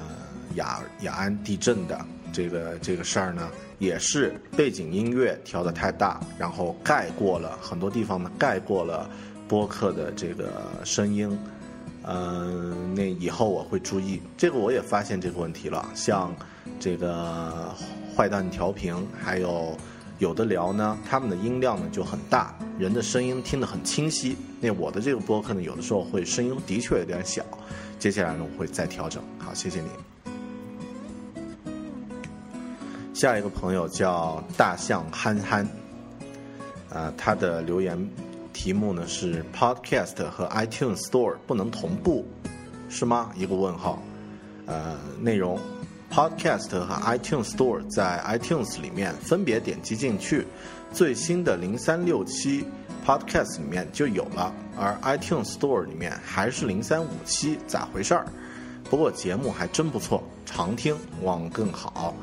[0.55, 2.03] 雅雅安地震的
[2.33, 9.07] 这个这个事儿呢，也是背景音乐调的太大，然后盖过了很多地方呢，盖过了。
[9.47, 11.37] 播客的这个声音，
[12.03, 14.21] 嗯，那以后我会注意。
[14.37, 15.87] 这个我也发现这个问题了。
[15.95, 16.35] 像
[16.79, 17.73] 这个
[18.15, 19.75] 坏蛋调频，还有
[20.19, 24.35] 有的聊呢，他们的音量呢就很大，人的声音听得很清晰。
[24.59, 27.43] 那我的这个播客呢，有的时候会声音的确有点小。
[27.99, 29.23] 接下来呢，我会再调整。
[29.39, 29.87] 好，谢谢你。
[33.13, 35.67] 下一个朋友叫大象憨憨，
[36.89, 37.97] 啊，他的留言。
[38.57, 42.25] 题目呢是 Podcast 和 iTunes Store 不能同步，
[42.89, 43.31] 是吗？
[43.35, 44.01] 一个问号。
[44.65, 45.59] 呃，内容
[46.11, 50.47] Podcast 和 iTunes Store 在 iTunes 里面分别点击进去，
[50.91, 52.65] 最新的零三六七
[53.05, 58.25] Podcast 里面就有了，而 iTunes Store 里面还是零三五七，咋回事儿？
[58.89, 62.15] 不过节目还真不错，常听望更好。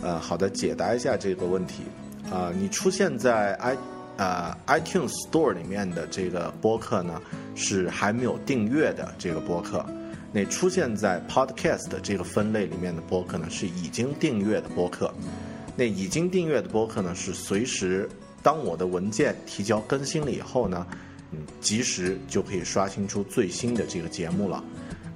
[0.00, 1.82] 呃，好的，解答一下这个问题。
[2.30, 3.76] 啊，你出现在 i
[4.16, 7.20] 呃，iTunes Store 里面的这个播客呢，
[7.56, 9.84] 是还没有订阅的这个播客。
[10.32, 15.12] 那出现在 Podcast 这个分类里面的播客呢，是已经订阅的播客。
[15.76, 18.08] 那已经订阅的播客呢，是随时
[18.42, 20.86] 当我的文件提交更新了以后呢，
[21.32, 24.62] 嗯，及时就可以刷新出最新的这个节目了。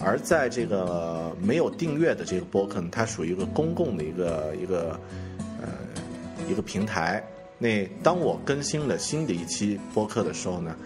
[0.01, 4.99] 而在这个没有订阅的这个播客呢，它属于一个公共的一个一个
[5.61, 5.69] 呃
[6.49, 7.25] 一个平台。
[7.59, 10.77] 那当我更新了新的一期播客的时候呢，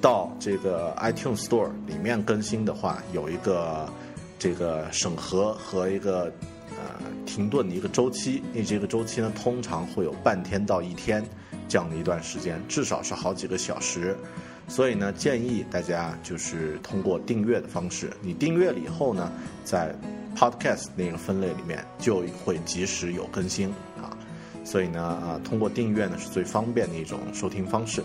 [0.00, 3.88] 到这个 iTunes Store 里面更新的话，有一个
[4.38, 6.24] 这个审核和一个
[6.70, 8.42] 呃停顿的一个周期。
[8.52, 11.24] 那这个周期呢，通常会有半天到一天
[11.68, 14.16] 这样的一段时间，至少是好几个小时。
[14.66, 19.32] 所以呢，建议大家就是通过订阅的方式，你订阅了以后呢，
[19.64, 19.94] 在
[20.36, 24.17] Podcast 那个分类里面就会及时有更新啊。
[24.68, 28.04] 所以呢，啊，通过订阅呢是最方便的一种收听方式。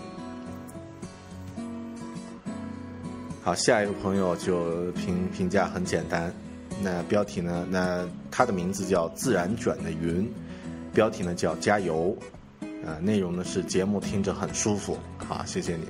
[3.42, 6.32] 好，下一个朋友就评评价很简单，
[6.82, 10.26] 那标题呢，那他的名字叫自然卷的云，
[10.94, 12.16] 标题呢叫加油，
[12.86, 15.84] 啊，内容呢是节目听着很舒服，好，谢谢你，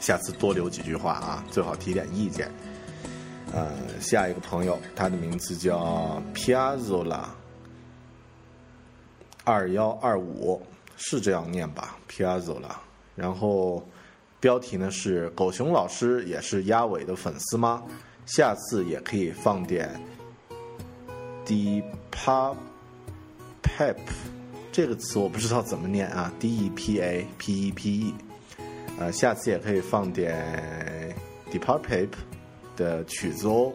[0.00, 2.50] 下次多留几句话啊，最好提点意见。
[3.52, 7.26] 呃，下一个朋友，他的名字叫 Piazzola。
[9.44, 10.60] 二幺二五
[10.96, 12.74] 是这样念吧？Piazzola。
[13.14, 13.86] 然后
[14.40, 17.82] 标题呢是狗熊老师也是鸭尾的粉丝吗？
[18.24, 20.00] 下次也可以放点
[21.44, 22.54] Depa
[23.62, 23.96] Pep
[24.70, 28.14] 这个词我不知道怎么念啊，D E P A P E P E。
[28.98, 31.14] 呃，下次也可以放点
[31.50, 32.08] Depa Pep
[32.76, 33.72] 的曲子哦。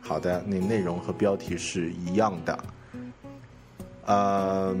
[0.00, 2.58] 好的，那内容和标题是一样的。
[4.04, 4.74] 呃，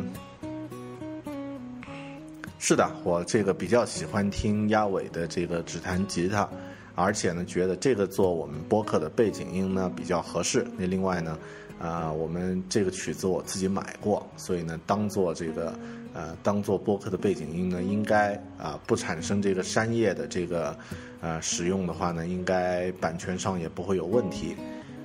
[2.64, 6.48] 是的，我这个比较喜欢听鸭尾的这个指弹吉他，
[6.94, 10.64] 而且呢，觉得这个做我们播客的背景音呢比较合适。
[10.78, 11.36] 那另外呢，
[11.80, 15.74] 啊，我们这个曲子我自己买过，所以呢，当做这个
[16.14, 20.78] 呃，当做播客的背景音呢，应该啊不产生这个山叶的这个
[21.20, 24.54] 呃使用的话呢，应该版权上也不会有问题。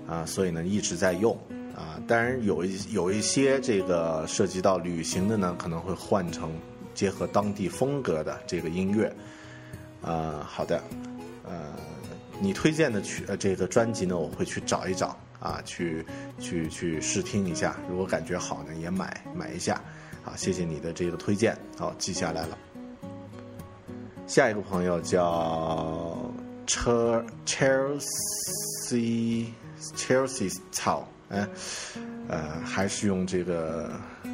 [0.08, 1.36] 啊，所以呢一直在用
[1.76, 6.52] 啊，当然有一有一些这个涉及到旅行的呢，可能会换成
[6.98, 9.14] 结合当地风格的这个音乐。
[10.02, 10.82] 啊，好的，
[11.44, 11.74] 呃，
[12.42, 16.04] 你推荐的曲呃这个专辑呢，我会去找一找啊，去
[16.40, 19.80] 去去试听一下，如果感觉好呢，也买买一下。
[20.24, 22.58] 好，谢谢你的这个推荐，好记下来了。
[24.26, 26.18] 下一个朋友叫
[26.66, 29.48] 车 Chelsea。
[29.96, 31.48] Chelsea 草，哎，
[32.28, 33.92] 呃，还是用这个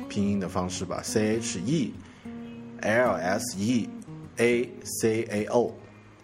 [0.08, 1.94] 拼音的方式吧，C H E
[2.84, 3.90] L S E
[4.38, 5.74] A C A O。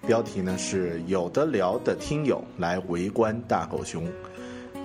[0.05, 4.07] 标题呢是有的聊的听友来围观大狗熊，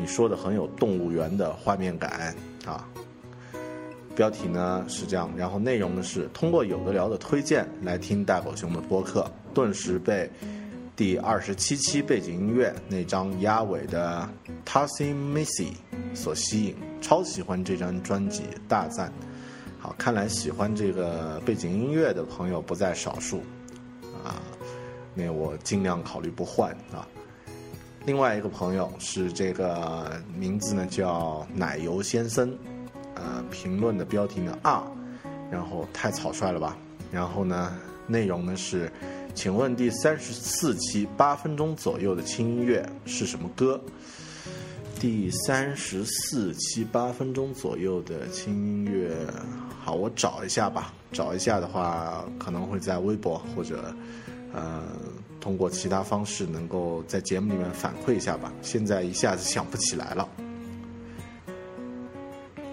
[0.01, 2.35] 你说的很有动物园的画面感
[2.65, 2.89] 啊。
[4.17, 10.31] 标题呢是这样，然后内容呢是通过有的聊的推荐来听大狗熊的播客，顿时被。
[10.97, 14.29] 第二十七期背景音乐那张鸭尾的
[14.65, 15.73] t a s s i Missy
[16.15, 19.13] 所吸引，超喜欢这张专辑，大赞。
[19.85, 23.42] 好，看来喜欢这个背景音乐的朋友不在少数
[24.25, 24.40] 啊。
[25.12, 27.07] 那我尽量考虑不换啊。
[28.07, 32.51] 另外一个朋友是这个名字呢叫奶油先生，
[33.14, 34.90] 呃，评论的标题呢啊，
[35.51, 36.79] 然后太草率了吧。
[37.12, 38.90] 然后呢，内容呢是。
[39.35, 43.79] 请问第三十四期八分钟左右的轻音乐是什么歌？
[45.01, 49.15] 第三十四期八分钟左右的轻音乐，
[49.83, 50.93] 好，我找一下吧。
[51.13, 53.95] 找一下的话，可能会在微博或者
[54.53, 54.83] 呃
[55.41, 58.53] 通过其他方式能够在节目里面反馈一下吧。
[58.63, 60.29] 现在一下子想不起来了。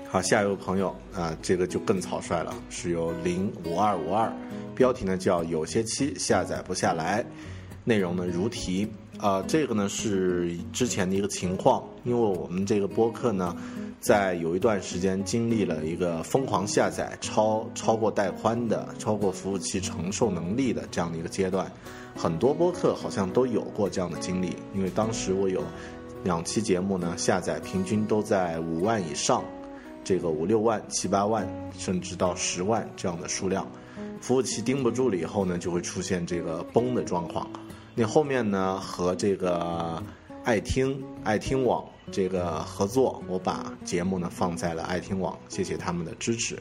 [0.07, 4.31] 好，下一位朋友啊，这个就更草率了，是由零五二五二。
[4.73, 7.25] 标题呢叫有些期下载不下来，
[7.83, 8.87] 内容呢如题
[9.21, 13.55] 啊，这个呢是之前的一个情况，因为我们这个播客呢，
[13.99, 21.71] 在有一段时间经历了一个疯狂下载超超过带宽的、超过服务器承受能力的这样的一个阶段，
[22.15, 25.63] 很多播客好像都有过这样的经历，因为当时我有
[26.23, 29.43] 两期节目呢下载平均都在五万以上，
[30.03, 33.69] 这个五六万、七八万，甚至到十万这样的数量。
[34.19, 37.47] 服务器盯不住了以后呢，就会出现这个崩的状况。
[37.93, 40.01] 那后面呢，和这个
[40.43, 46.57] 爱听爱听网这个合作，我把节目呢放在了爱听网，谢谢他们的支持。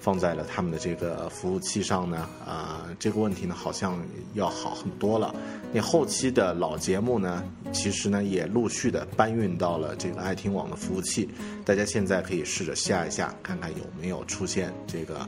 [0.00, 3.98] 放在了他们的这个服务器上呢，啊，这个问题呢好像
[4.34, 5.34] 要好很多了。
[5.72, 7.42] 那后期的老节目呢，
[7.72, 11.30] 其实呢也陆续的搬运到了这个爱听网的服务器。
[11.64, 15.20] 大家现在可以试着下一下，看看有没有出现这个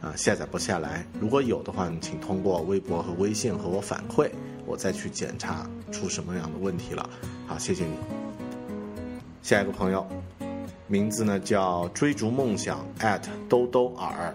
[0.00, 1.04] 啊下载不下来。
[1.20, 4.30] 如果有的话，请通过微博和微信和我反馈，
[4.70, 7.10] 我再去检查出什么样的问题了。
[7.44, 7.94] 好，谢谢你。
[9.42, 10.06] 下一个朋友。
[10.86, 12.84] 名字呢叫追逐梦想
[13.48, 14.34] 兜兜耳，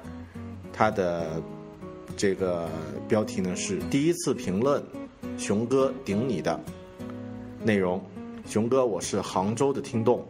[0.71, 1.41] 他的
[2.15, 2.69] 这个
[3.09, 4.81] 标题呢是第一次评论，
[5.37, 6.57] 熊哥顶你的
[7.61, 8.01] 内容，
[8.47, 10.25] 熊哥我是杭州的听众，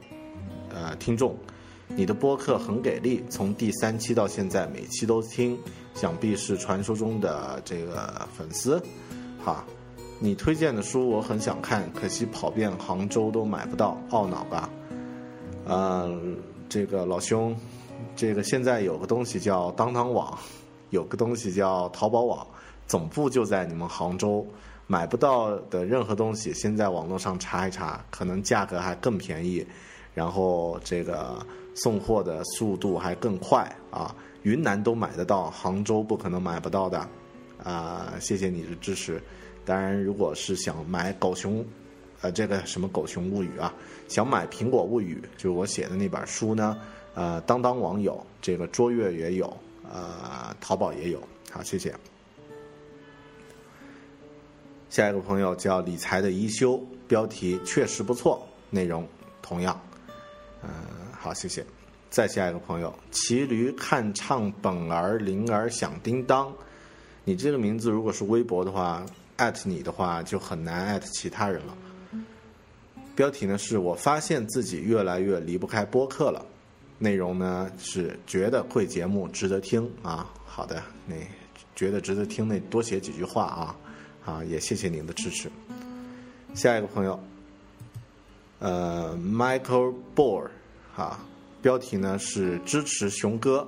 [0.73, 1.37] 呃听众，
[1.89, 5.55] 你的播客很给力，从第三期到现在每期都听，
[5.93, 8.81] 想必是传说中的这个粉丝，
[9.43, 9.63] 哈，
[10.19, 14.69] 你推荐的书我很想看，可惜跑遍杭州都买不到，懊恼吧。
[15.67, 16.37] 嗯，
[16.69, 17.55] 这个老兄，
[18.15, 20.37] 这个现在有个东西叫当当网，
[20.89, 22.47] 有个东西叫淘宝网，
[22.87, 24.45] 总部就在你们杭州，
[24.87, 29.65] 买不到的任何东西，先在网络上查一查，可能价格还更便宜，
[30.13, 34.15] 然后这个送货的速度还更快啊！
[34.43, 37.05] 云南都买得到，杭州不可能买不到的，
[37.63, 39.21] 啊，谢谢你的支持。
[39.65, 41.65] 当然，如果是想买狗熊。
[42.21, 43.71] 呃，这个什么《狗熊物语》啊，
[44.07, 46.79] 想买《苹果物语》，就是我写的那本书呢。
[47.13, 49.45] 呃，当当网有，这个卓越也有，
[49.83, 51.21] 呃，淘宝也有。
[51.51, 51.93] 好，谢谢。
[54.89, 59.07] 下一个朋友叫理财的一休，标题确实不错，内容
[59.41, 59.79] 同样。
[60.63, 60.69] 嗯，
[61.11, 61.63] 好，谢谢。
[62.09, 66.51] 再下一个朋友，骑驴看唱本儿铃儿响叮当。
[67.25, 69.05] 你这个名字如果是微博的话，
[69.37, 71.77] 艾特你的话就很难艾特其他人了。
[73.15, 76.45] 标题呢是我发现自己越来越离不开播客了，
[76.99, 80.29] 内容呢是觉得贵节目值得听啊。
[80.45, 81.15] 好的，那
[81.75, 83.75] 觉得值得听那多写几句话啊
[84.25, 85.49] 啊，也谢谢您的支持。
[86.53, 87.21] 下一个朋友，
[88.59, 90.47] 呃，Michael Bor
[90.95, 91.25] 啊，
[91.61, 93.67] 标题呢是支持熊哥，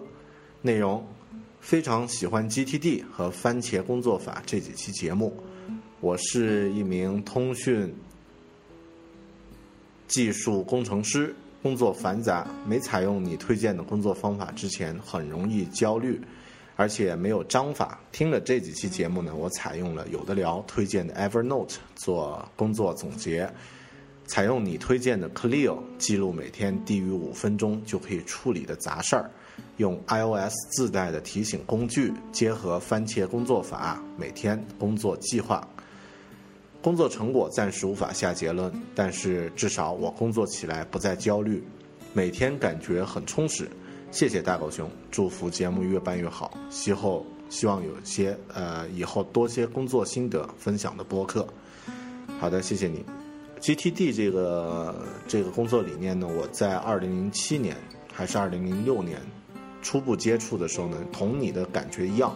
[0.62, 1.06] 内容
[1.60, 5.38] 非常喜欢 GTD 和番茄工作法这几期节目。
[6.00, 7.94] 我是一名通讯。
[10.08, 16.22] 技术工程师工作繁杂，没采用你推荐的工作方法之前，很容易焦虑，
[16.76, 18.00] 而且没有章法。
[18.12, 23.52] 听了这几期节目呢，我采用了有的聊推荐的 Evernote 做工作总结，
[24.28, 29.30] 采用你推荐的 Clio 记录每天低于五分钟就可以处理的杂事儿，
[29.76, 35.68] 用 iOS 自带的提醒工具，结合番茄工作法，每天工作计划。
[36.88, 41.62] 工作成果暂时无法下结论，但是至少我工作起来不再焦虑，
[42.14, 43.70] 每天感觉很充实。
[44.10, 46.58] 谢谢大狗熊，祝福节目越办越好。
[46.70, 51.46] 希后希望有些呃以后多些工作心得分享的播客。
[52.40, 53.04] 好的，谢谢你。
[53.60, 54.96] GTD 这个
[55.28, 57.76] 这个工作理念呢，我在二零零七年
[58.14, 59.20] 还是二零零六年
[59.82, 62.34] 初步接触的时候呢，同你的感觉一样。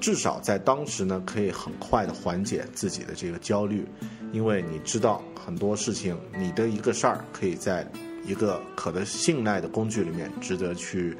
[0.00, 3.86] 至少在当时呢，可以很快的缓解自己的这个焦虑，
[4.32, 7.86] 因为你知道很多事情，你的一个事儿可以在
[8.24, 11.16] 一个可的信赖的工具里面值得去，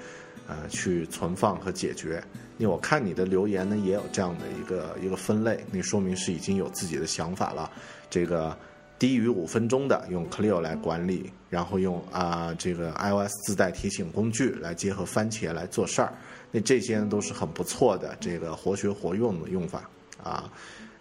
[0.46, 2.22] 呃，去存放和解决。
[2.58, 7.70] 因为我看你的留言呢，也有这样的一个一个分类，那说明是已经有自己的想法了。
[8.10, 8.56] 这个
[8.98, 16.12] 低于五分钟的用 Clear 来管理，然后用啊这个 iOS 自带提醒工具来结合番茄来做事儿。
[16.52, 19.88] 那这些呢都是很不错的，这个活学活用的用法
[20.22, 20.50] 啊。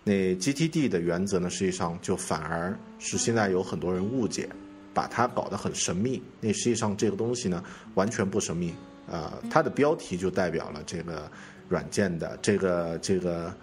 [0.03, 4.47] 那 GTD 的原则呢，实际上就反而是现在有很多人误解，
[4.93, 6.21] 把它搞得很神秘。
[6.39, 7.63] 那实际上这个东西呢，
[7.95, 8.73] 完全不神秘
[9.11, 9.37] 啊。
[9.49, 11.29] 它的标题就代表了这个
[11.67, 13.53] 软件的这个这个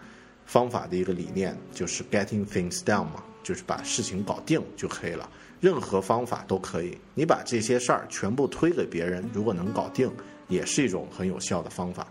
[0.44, 5.28] 方法的一个理念，就是 Getting things done 嘛，就是把事情搞定就可以了。
[5.58, 10.10] 任何方法都可以，你把这些事儿全部推给别人，如果能搞定。
[10.48, 12.06] 也是一种很有效的方法，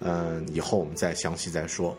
[0.00, 1.96] 嗯，以后我们再详细再说。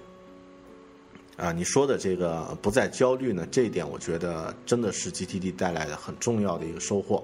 [1.38, 7.24] 啊，你说的这个不再焦虑呢，这一点我觉得真的是 GTD 带来的很重要的一个收获。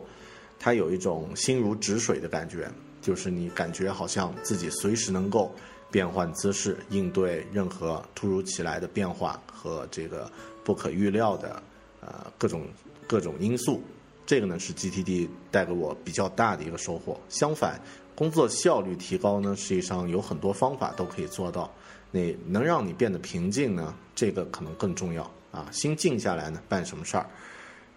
[0.57, 2.67] 它有一种心如止水的感觉，
[2.99, 5.53] 就是你感觉好像自己随时能够
[5.91, 10.31] 变换姿势，应对任何突如其来的变化和这个
[10.63, 11.61] 不可预料的
[12.01, 12.65] 呃各种
[13.05, 13.83] 各种因素。
[14.25, 17.19] 这个呢是 GTD 带给我比较大的一个收获。
[17.29, 17.79] 相反。
[18.17, 21.71] 工作效率提高呢，实际上有很多方法都可以做到。
[22.09, 23.93] 那能让你变得平静呢？
[24.15, 25.69] 这个可能更重要啊！
[25.71, 27.29] 心静下来呢，办什么事儿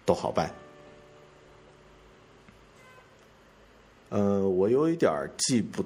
[0.05, 0.53] 都好办。
[4.09, 5.83] 呃，我有一点记不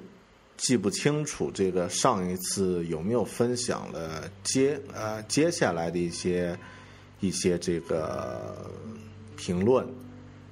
[0.58, 6.58] 记不清楚，这个上一次有没有分享了接呃接下来的一些
[7.20, 8.70] 一些这个
[9.34, 9.86] 评论。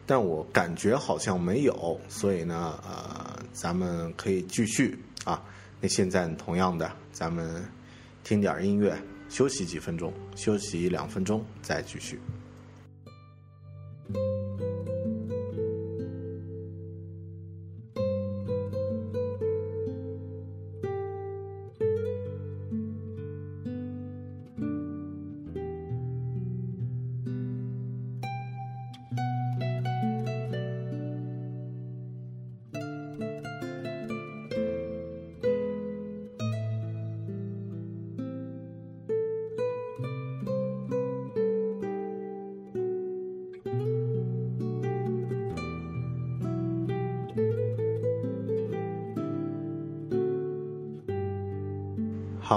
[0.06, 5.42] 但我感觉好像没有，所以呢，呃，咱们可以继续啊。
[5.80, 7.64] 那现在同样的，咱们
[8.22, 8.94] 听点音乐，
[9.30, 12.20] 休息几分钟，休息两分钟，再继续。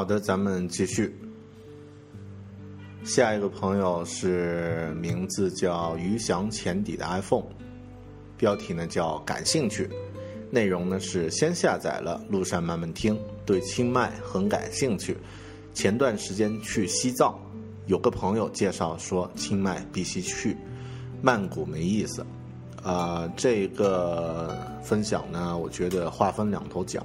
[0.07, 1.13] 的，咱们继续。
[3.03, 7.45] 下一个朋友是名字叫余翔浅底的 iPhone，
[8.37, 9.89] 标题呢叫感兴趣，
[10.49, 15.17] 内容呢是先下载了，路上慢慢听，对清迈很感兴趣。
[15.73, 17.37] 前段时间去西藏，
[17.85, 20.57] 有个朋友介绍说清迈必须去，
[21.21, 22.25] 曼谷没意思。
[22.83, 27.03] 啊，这个分享呢，我觉得划分两头讲。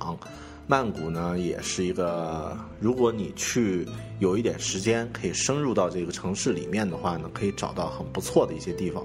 [0.66, 3.86] 曼谷呢，也是一个，如果你去
[4.20, 9.04] 有一点时间，可以深入到这个城市里面的话呢，可以找到很不错的一些地方，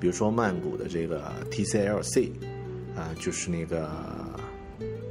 [0.00, 2.30] 比如说曼谷的这个 TCLC，
[2.96, 3.88] 啊，就是那个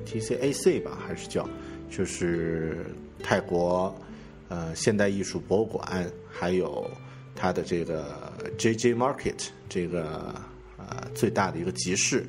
[0.06, 1.48] TCAC 吧，还是叫，
[1.90, 2.86] 就是
[3.22, 3.96] 泰国
[4.50, 6.90] 呃现代艺术博物馆，还有
[7.36, 10.34] 它的这个 JJ Market 这个
[10.78, 12.26] 呃最大的一个集市，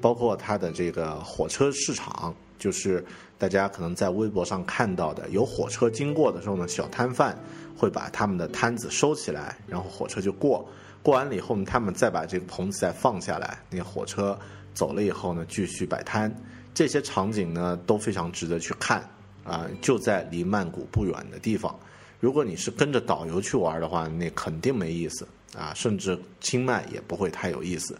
[0.00, 3.04] 包括它的这个火车市场，就是
[3.38, 7.38] 大家可能在微博上看到的，有火车经过的时候呢，小摊贩
[7.76, 10.68] 会把他们的摊子收起来，然后火车就过，
[11.02, 14.38] 过完了以后呢，他们再把这个棚子再放下来，那火车
[14.74, 16.34] 走了以后呢，继续摆摊，
[16.74, 19.08] 这些场景呢都非常值得去看
[19.44, 21.78] 啊，就在离曼谷不远的地方。
[22.20, 27.96] 如果你是跟着导游去玩的话，那肯定没意思啊，甚至清迈也不会太有意思。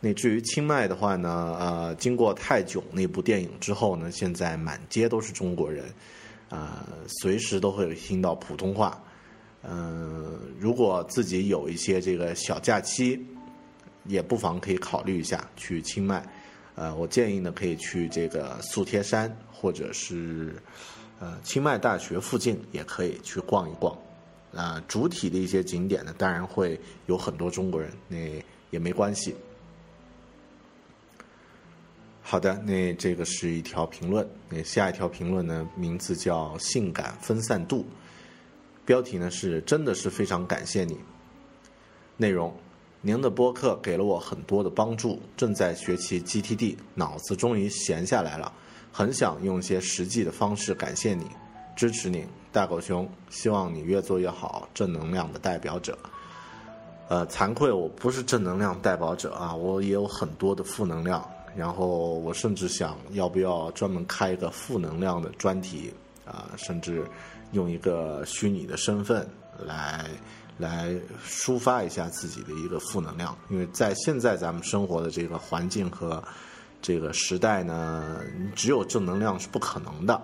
[0.00, 5.84] 那至于清迈的话呢，呃，经过泰囧那部电影之后呢，现在满街都是中国人，
[6.48, 6.86] 啊，
[7.20, 9.02] 随时都会听到普通话。
[9.62, 13.22] 嗯，如果自己有一些这个小假期，
[14.06, 16.26] 也不妨可以考虑一下去清迈。
[16.74, 20.54] 呃，我建议呢，可以去这个素贴山或者是。
[21.22, 23.94] 呃，清迈大学附近也可以去逛一逛，
[24.54, 28.16] 啊，主体的一些景点呢，当然会有很多中国人，那
[28.70, 29.36] 也没关系。
[32.30, 37.84] 好的，那这个是一条评论，那下一条评论呢，名字叫“性感分散度”，
[38.86, 40.96] 标题呢是“真的是非常感谢你”。
[42.16, 42.54] 内容：
[43.00, 48.52] 您的播客给了我很多的帮助，正在学习 GTD，脑子终于闲下来了。
[48.92, 51.26] 很想用一些实际的方式感谢你，
[51.74, 53.10] 支持你，大狗熊。
[53.28, 55.98] 希望你越做越好，正能量的代表者。
[57.08, 61.28] 呃，惭愧，我不是正能量代表者啊，我也有很多的负能量。
[61.56, 65.92] 然后我甚至想要不要专门开一个负能量的专题
[66.24, 67.04] 啊，甚至
[67.52, 69.28] 用一个虚拟的身份
[69.58, 70.08] 来
[70.58, 70.94] 来
[71.26, 76.22] 抒发一下自己的一个负能量，因为在现在咱们生活的这个环境和。
[76.82, 78.22] 这个时代呢，
[78.56, 80.18] 只有正能量是不可能的，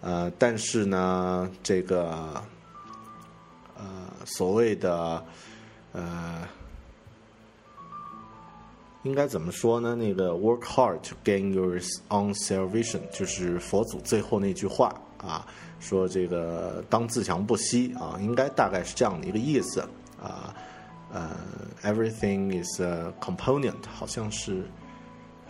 [0.00, 2.40] 呃，但是呢，这个
[3.76, 3.84] 呃
[4.24, 5.20] 所谓的
[5.90, 6.46] 呃，
[9.02, 9.94] 应该怎么说呢？
[9.94, 11.78] 那个 “work hard to gain your
[12.08, 15.46] own salvation”，就是佛祖最后那句话啊，
[15.80, 19.80] 说这个当自强不息啊，应该大概是这样的一个意思
[20.20, 20.54] 啊，
[21.12, 21.36] 呃
[21.82, 24.64] ，“everything is a component”，好像是。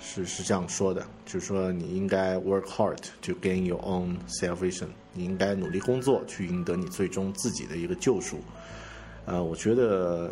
[0.03, 8.39] 是是这样说的，就是说你应该 work hard to gain your own salvation，你应该努力工作去赢得你最终自己的一个救赎。
[9.27, 10.31] 呃，我觉得，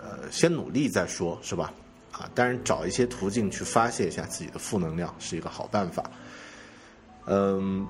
[0.00, 1.74] 呃，先努力再说，是吧？
[2.12, 6.04] 啊，当然找一些途径去发泄一下自己的负能量是一个好办法。
[7.26, 7.86] 嗯，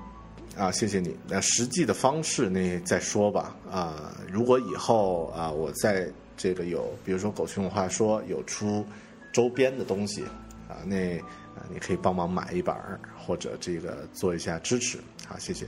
[0.57, 1.15] 啊，谢谢你。
[1.27, 3.55] 那实际的方式那再说吧。
[3.69, 8.85] 啊，如果以后啊，我在这个有，比如说狗熊话说有出
[9.31, 10.23] 周边的东西。
[10.69, 14.97] 啊，那啊，你可以帮忙买一本儿，或者这个做一下支持，
[15.27, 15.67] 好，谢谢。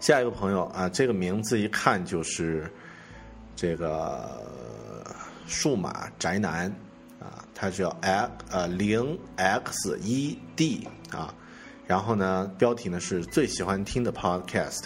[0.00, 2.68] 下一个朋友啊，这个名字一看就是
[3.54, 4.42] 这个
[5.46, 6.68] 数码宅男
[7.20, 11.34] 啊，他叫 X 呃零 X 一 D 啊，
[11.86, 14.84] 然后呢，标题呢是最喜欢听的 Podcast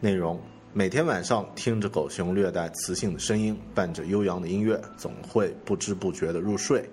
[0.00, 0.40] 内容，
[0.72, 6.88] 每天晚上听着狗熊略带磁性的声音，伴着悠扬的音乐，总会不知不觉的入睡。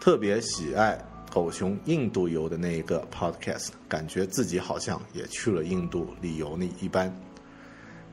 [0.00, 0.98] 特别喜爱
[1.32, 7.14] 狗熊印度游的那一个 podcast，感觉自己好像也去了印度旅游那一般。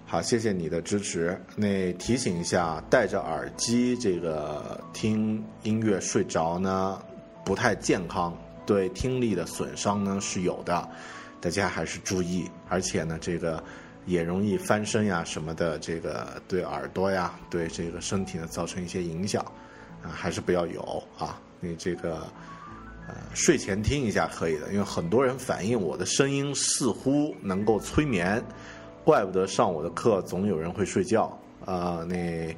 [0.08, 1.36] 好，谢谢你的支持。
[1.56, 7.02] 那提醒一下，戴着耳机这个听音乐睡着呢，
[7.44, 8.38] 不太健康，
[8.68, 10.88] 对听力的损伤呢是有的，
[11.42, 12.48] 大家还是注意。
[12.70, 13.62] 而且呢，这个
[14.06, 19.44] 也容易翻身呀什么的，这个对耳朵呀，对这个身体呢造成一些影响
[20.04, 21.42] 啊，还是不要有啊。
[21.60, 22.28] 你这个
[23.08, 28.44] 呃，睡前听一下可以的，因为很多人反映我的声音似乎能够催眠，
[29.06, 31.32] 怪不得上我的课总有人会睡觉
[31.64, 32.04] 啊。
[32.10, 32.54] 那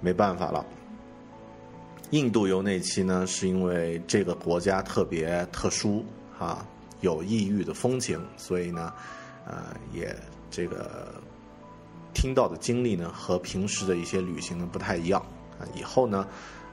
[0.00, 0.62] 没办法了。
[2.10, 6.04] 印度游那期呢，是因为这个国家特别特殊
[6.38, 6.66] 啊，
[7.00, 8.92] 有异域的风情，所以呢，
[9.46, 10.14] 呃，也
[10.50, 11.14] 这个
[12.12, 15.24] 听到的经历呢，和平时的一些旅行呢不太一样
[15.58, 15.64] 啊。
[15.74, 16.26] 以后呢。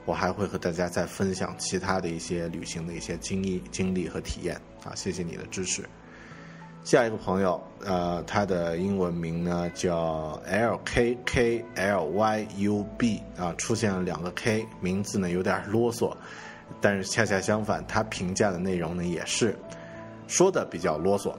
[0.04, 4.94] 我还会和大家再分享其他的一些旅行的一些经历、经历和体验啊！
[4.94, 5.84] 谢谢你的支持。
[6.84, 16.16] 下一个朋友，呃，他的英文名呢叫 L K K L Y U B 啊，出现了两个 K，名字呢有点啰嗦，
[16.80, 19.54] 但是恰恰相反，他评价的内容呢也是
[20.26, 21.30] 说的比较啰嗦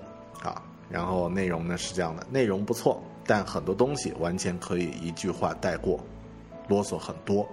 [0.43, 0.61] 啊。
[0.87, 5.99] 然后内容呢是这样的，内容不错，但很多东西完全可以一句话带过，
[6.67, 7.47] 啰嗦很多。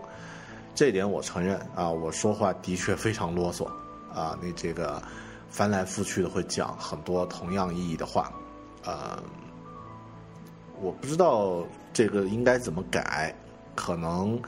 [0.75, 3.67] 这点我承认啊，我说话的确非常啰嗦，
[4.13, 5.03] 啊，你这个
[5.57, 8.31] 翻来覆去的会讲很多同样意义的话，
[8.85, 9.19] 呃，
[10.83, 13.35] 我不知道这个应该怎么改，
[13.75, 14.39] 可能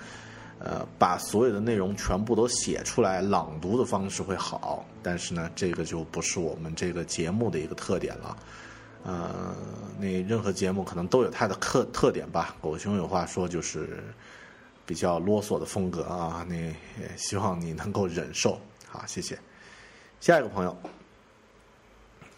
[0.59, 8.37] 呃把所有的内容全部都写出来朗读的方式会好，但是呢，这个就不是我们这个节目的一个特点了。
[9.03, 9.57] 呃，
[9.99, 12.55] 那任何节目可能都有它的特特点吧。
[12.61, 14.05] 狗熊有话说，就是
[14.85, 16.45] 比较啰嗦的风格啊。
[16.47, 16.77] 那也
[17.17, 18.61] 希望你能够忍受。
[18.87, 19.39] 好，谢谢。
[20.21, 20.77] 下一个朋友，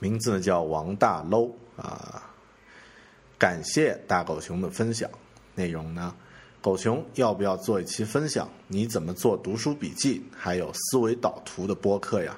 [0.00, 2.26] 名字呢叫王大 low 啊。
[3.38, 5.08] 感谢大狗熊的分享
[5.54, 6.14] 内容呢，
[6.60, 8.46] 狗熊要不要做一期分享？
[8.68, 12.36] 你怎么做读书笔记，还有思维导图的播客呀？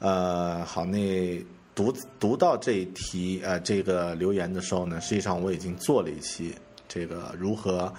[0.00, 1.44] 呃，好，那
[1.76, 6.52] 读读到这一题呃这个留言的时候呢，实际上我已经做了一期
[6.88, 7.92] 这个如何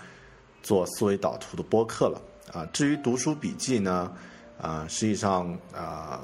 [0.61, 2.65] 做思维导图的播客了啊。
[2.73, 4.11] 至于读书笔记呢，
[4.59, 6.21] 啊，实际上啊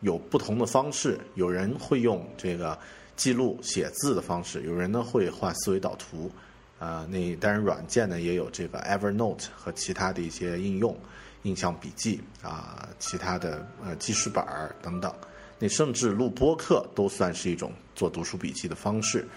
[0.00, 2.78] 有不同的方式，有人会用这个。
[3.16, 6.30] 记录写字的方式，有人呢会画思维导图，
[6.78, 10.96] 啊，那当然软件呢也有这个 Evernote 和其他的一些应用，
[11.42, 15.14] 印象笔记啊，其他的呃记事本儿等等，
[15.58, 19.28] 那甚至录播课都算是一种做读书笔记的方式。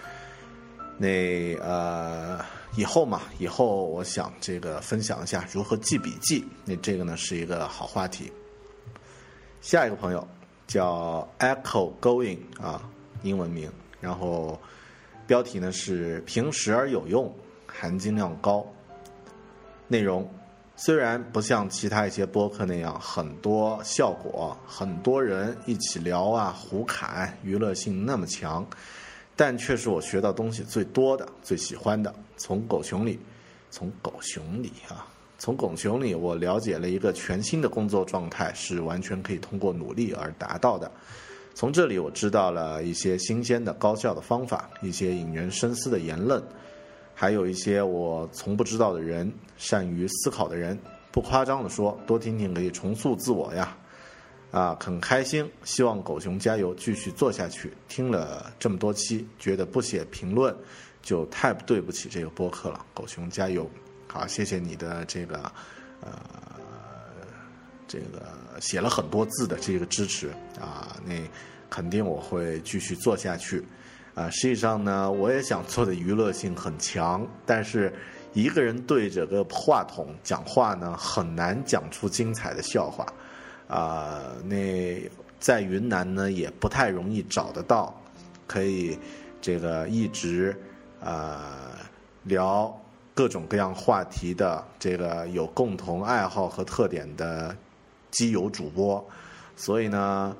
[0.96, 2.42] 那呃
[2.78, 8.32] 以后嘛，以后我想这个分享一下如何记笔记，那这个呢是一个好话题。
[9.60, 10.26] 下一个朋友
[10.66, 12.90] 叫 Echo Going 啊。
[13.22, 14.60] 英文名，然后
[15.26, 17.34] 标题呢是平时而有用，
[17.66, 18.66] 含金量高。
[19.88, 20.28] 内容
[20.76, 28.66] 虽然不像其他一些播客那样很多效果，很多人一起聊啊、胡侃，娱乐性那么强，
[29.34, 32.14] 但却是我学到东西最多的、最喜欢的。
[32.36, 33.18] 从狗熊里，
[33.70, 35.06] 从狗熊里啊，
[35.38, 40.90] 从狗熊里，我了解了一个全新的工作状态，是完全可以通过努力而达到的。
[41.54, 46.42] 从这里我知道了一些新鲜的高效的方法，一些引人深思的言论，
[47.14, 50.78] 还有一些我从不知道的人，善于思考的人。
[51.12, 53.76] 不夸张的说，多听听可以重塑自我呀！
[54.50, 57.72] 啊，很开心，希望狗熊加油，继续做下去。
[57.86, 60.52] 听了这么多期，觉得不写评论
[61.02, 62.84] 就太对不起这个播客了。
[62.92, 63.68] 狗熊加油！
[64.14, 65.52] 好，谢谢你的这个
[66.00, 66.12] 呃。
[67.86, 71.14] 这个写了很多字的这个支持啊，那
[71.68, 73.62] 肯定我会继续做下去
[74.14, 74.28] 啊。
[74.30, 77.92] 实际上呢，我也想做的娱乐性很强，但是
[78.32, 83.06] 一个人对着个话筒讲话呢，很难讲出精彩的笑话
[83.68, 84.32] 啊。
[84.42, 85.08] 那
[85.38, 87.94] 在云南呢，也不太容易找得到
[88.46, 88.98] 可以
[89.40, 90.56] 这个一直
[91.00, 91.78] 啊
[92.24, 92.76] 聊
[93.14, 97.56] 各种各样话题的这个有共同爱好和特点的。
[98.16, 99.04] 基友主播，
[99.56, 100.36] 所以呢，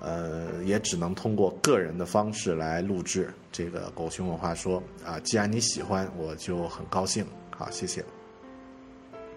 [0.00, 3.32] 呃，也只能通过个人的方式来录制。
[3.52, 7.24] 这个狗熊文化说啊，既然你喜欢，我就很高兴。
[7.56, 8.04] 好，谢谢。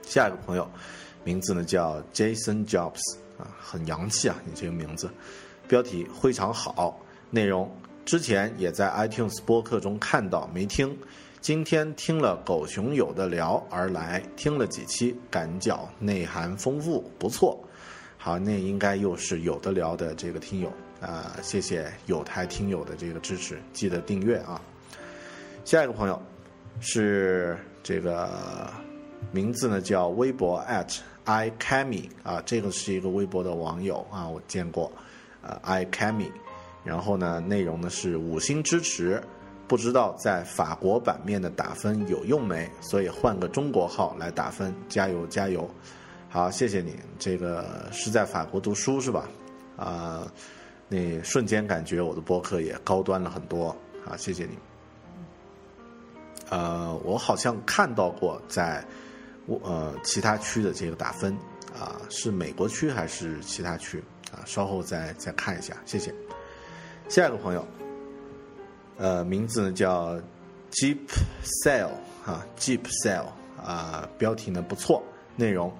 [0.01, 0.67] 下一个朋友，
[1.23, 5.07] 名字呢叫 Jason Jobs 啊，很洋气啊，你这个名字。
[5.67, 7.71] 标题非常好，内容
[8.03, 10.97] 之前也在 iTunes 播客中看到，没听。
[11.45, 17.63] 今天听了狗熊有的聊而来，听了几期，感觉内涵丰富，不错。
[18.17, 24.59] 好，那应该又是有的聊的这个听友啊，谢谢有台听友的这个支持，记得订阅啊。
[25.63, 26.19] 下一个朋友
[26.79, 28.27] 是这个
[29.31, 34.91] 名字呢叫微博 at i c a m i 啊，这个是一个微博的网友啊，我见过
[35.43, 36.31] 呃 i c a m i
[36.83, 39.21] 然后呢内容呢是五星支持，
[39.67, 45.69] 不知道在法国版面的打分有用没，所以换个中国号来打分，加油加油。
[46.29, 46.95] 好，谢谢你。
[47.17, 49.27] 这个是在法国读书是吧？
[49.77, 50.31] 啊，
[50.87, 53.75] 那瞬间感觉我的播客也高端了很多。
[54.05, 54.57] 啊，谢谢你。
[56.49, 58.85] 呃，我好像看到过在
[59.47, 61.35] 我呃其他区的这个打分
[61.73, 64.03] 啊，是美国区还是其他区？
[64.31, 65.75] 啊，稍后再再看一下。
[65.85, 66.13] 谢谢。
[67.09, 67.65] 下一个朋友，
[68.97, 70.15] 呃，名字呢叫
[70.71, 70.97] Jeep
[71.43, 71.91] Sale
[72.25, 73.27] 啊，Jeep Sale
[73.61, 75.03] 啊，标题呢不错，
[75.35, 75.73] 内容。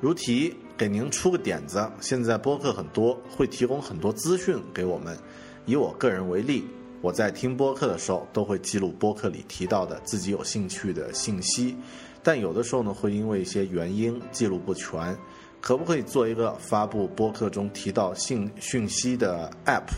[0.00, 5.16] 如题给您出个点子，现在播客很多，会提供很多资讯给我们。
[5.64, 6.64] 以我个人为例，
[7.00, 11.74] 我在听播客的时候，都会记录播客里提到的自己有兴趣的信息，
[12.22, 15.16] 但有的时候呢，会因为一些原因记录不全。
[15.60, 19.88] 可不可以做一个发布播客中提到信讯息的 App？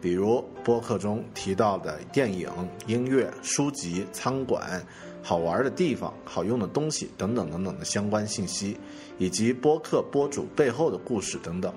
[0.00, 2.48] 比如播客中提到的电影、
[2.86, 4.82] 音乐、书籍、餐馆。
[5.22, 8.74] 好玩的地方、好用的东西等等等等的相关信息，
[9.18, 11.70] 以及播客播主背后的故事等等。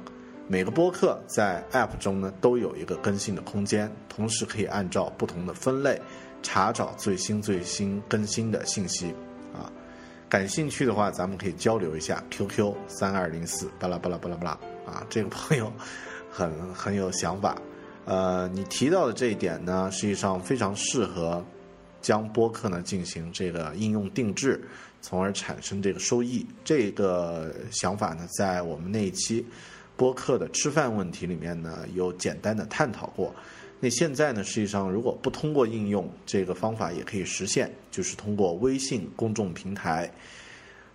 [0.48, 6.02] 每个播客在 App 中呢都有一个更新的空间，同时可以按照不同的分类
[6.42, 9.14] 查找最新最新更新的信息
[9.54, 9.70] 啊。
[10.30, 14.52] 感兴趣的话，咱们可以交流一下，QQ 三二零四巴拉巴拉巴拉巴拉
[14.90, 15.06] 啊。
[15.10, 15.70] 这个朋友
[16.32, 17.62] 很很有想法，
[18.06, 21.44] 呃，你提到的这一点呢，实际上非常适合
[22.02, 24.62] 将播客呢进行这个应用定制，
[25.02, 26.46] 从而产生这个收益。
[26.64, 29.46] 这个想法呢，在我们那一期。
[29.96, 33.34] 播客的吃饭问题里面呢，有简单的探讨过。
[33.80, 40.12] 那现在呢，实际上如果不通过应用这个方法也可以实现，就是通过微信公众平台。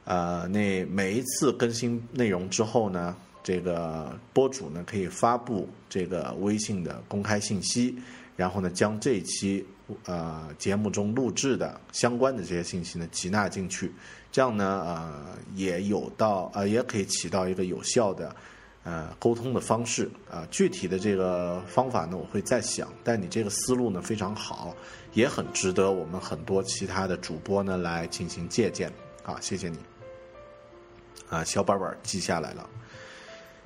[0.05, 7.97] 呃，那每一次更新内容之后呢，这个播主呢可以发布这个微信的公开信息，
[8.37, 9.65] 然后呢将这一期
[10.05, 13.93] 呃节目中录制的相关的这些信息呢集纳进去，
[14.31, 18.35] 这样呢呃也有到呃也可以起到一个有效的。
[18.85, 22.91] 呃，沟通的方式啊，具体的这个方法呢，我会再想。
[23.05, 24.75] 但你这个思路呢非常好，
[25.13, 28.91] 也很值得我们很多其他的主播呢来进行借鉴。
[29.25, 29.77] 啊，谢谢你。
[31.29, 32.67] 啊，小本本记下来了。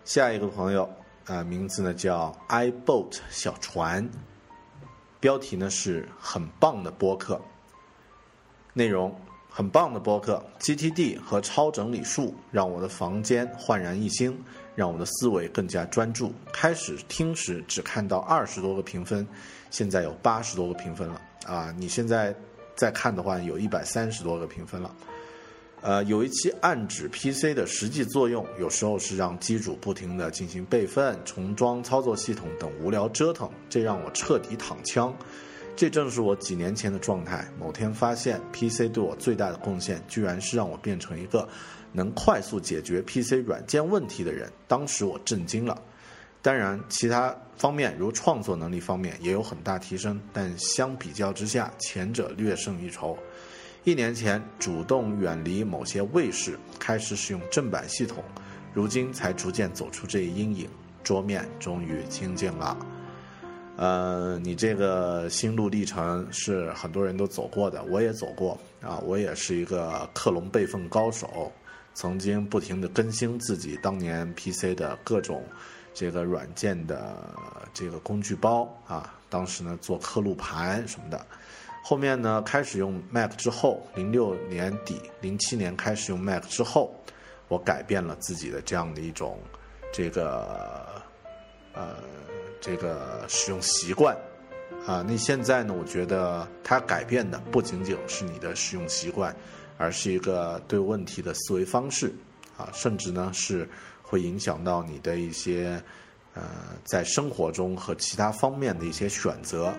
[0.04, 0.88] 下一个朋友
[1.26, 4.08] 啊，名字呢叫 i boat 小船，
[5.20, 7.40] 标题呢是很棒的播客，
[8.72, 9.14] 内容
[9.48, 14.42] 很棒的播客，GTD 和超整理术让我的房间焕然一新。
[14.74, 16.32] 让我的思维更加专注。
[16.50, 19.28] 开始听时只看到二十多个评分，
[19.70, 21.70] 现在有八十多个评分了啊！
[21.76, 22.34] 你现在
[22.74, 24.90] 再看的话，有一百三十多个评分了。
[25.82, 35.12] 呃，有一期暗指 PC 的实际作用，有时候是让机主不停的进行备份、重装操作系统等无聊折腾，这让我彻底躺枪。
[35.74, 37.44] 这正是我几年前的状态。
[37.58, 41.48] 某天发现 PC 对我最大的贡献，居然是让我变成一个。
[41.94, 45.82] 能快速解决 PC 软件问题的人，当时我震惊了。
[46.40, 53.18] 当然，其他方面如创作能力方面也有很大提升，但相比较之下，前者略胜一筹。
[53.84, 58.22] 一年前主动远离某些卫士，开始使用正版系统，
[58.72, 60.68] 如今才逐渐走出这一阴影，
[61.02, 62.76] 桌面终于清净了。
[63.76, 71.50] 呃，你这个心路历程是很多人都走过的，我也走过啊，我也是一个克隆备份高手。
[71.94, 75.44] 曾经不停的更新自己当年 PC 的各种
[75.92, 77.16] 这个软件的
[77.74, 81.26] 这个工具包啊，当时呢做刻录盘什么的，
[81.82, 86.94] 后面呢开始用 Mac 之后，零六年底零七年开始用 Mac 之后，
[87.48, 89.38] 我改变了自己的这样的一种
[89.92, 91.02] 这个
[91.74, 91.96] 呃
[92.60, 94.16] 这个使用习惯
[94.86, 95.04] 啊。
[95.06, 99.34] 那现在呢，我觉得它改变的不仅仅是你的使用习惯。
[99.78, 102.12] 而是一个对问题的思维方式，
[102.56, 103.68] 啊，甚至呢是
[104.00, 105.82] 会影响到你的一些
[106.34, 106.42] 呃
[106.84, 109.74] 在生活中和其他方面的一些选择，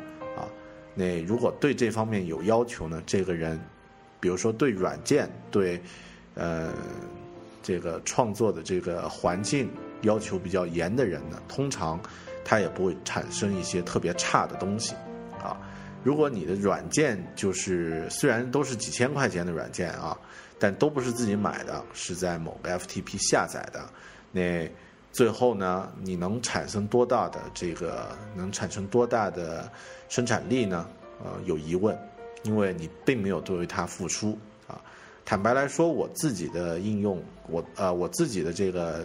[0.95, 3.59] 那如果对这方面有要求呢，这个人，
[4.19, 5.81] 比如说对软件对
[6.35, 6.71] 呃
[7.61, 9.69] 这个创作的这个环境
[10.01, 11.99] 要求比较严的人呢，通常
[12.45, 14.93] 他也不会产生一些特别差的东西，
[15.41, 15.57] 啊。
[16.03, 20.17] 如果你的软件就是虽然都是几千块钱的软件啊，
[20.59, 23.89] 但都不是自己买的，是在某个 FTP 下载的，
[24.31, 24.69] 那
[25.13, 29.71] 最后呢，你能产生多大的这个能产生多大的
[30.13, 30.87] 生产力呢？
[31.23, 31.97] 呃，有疑问，
[32.43, 34.37] 因为你并没有对它付出
[34.67, 34.79] 啊。
[35.25, 39.03] 坦白来说，我自己的应用，我呃我自己的这个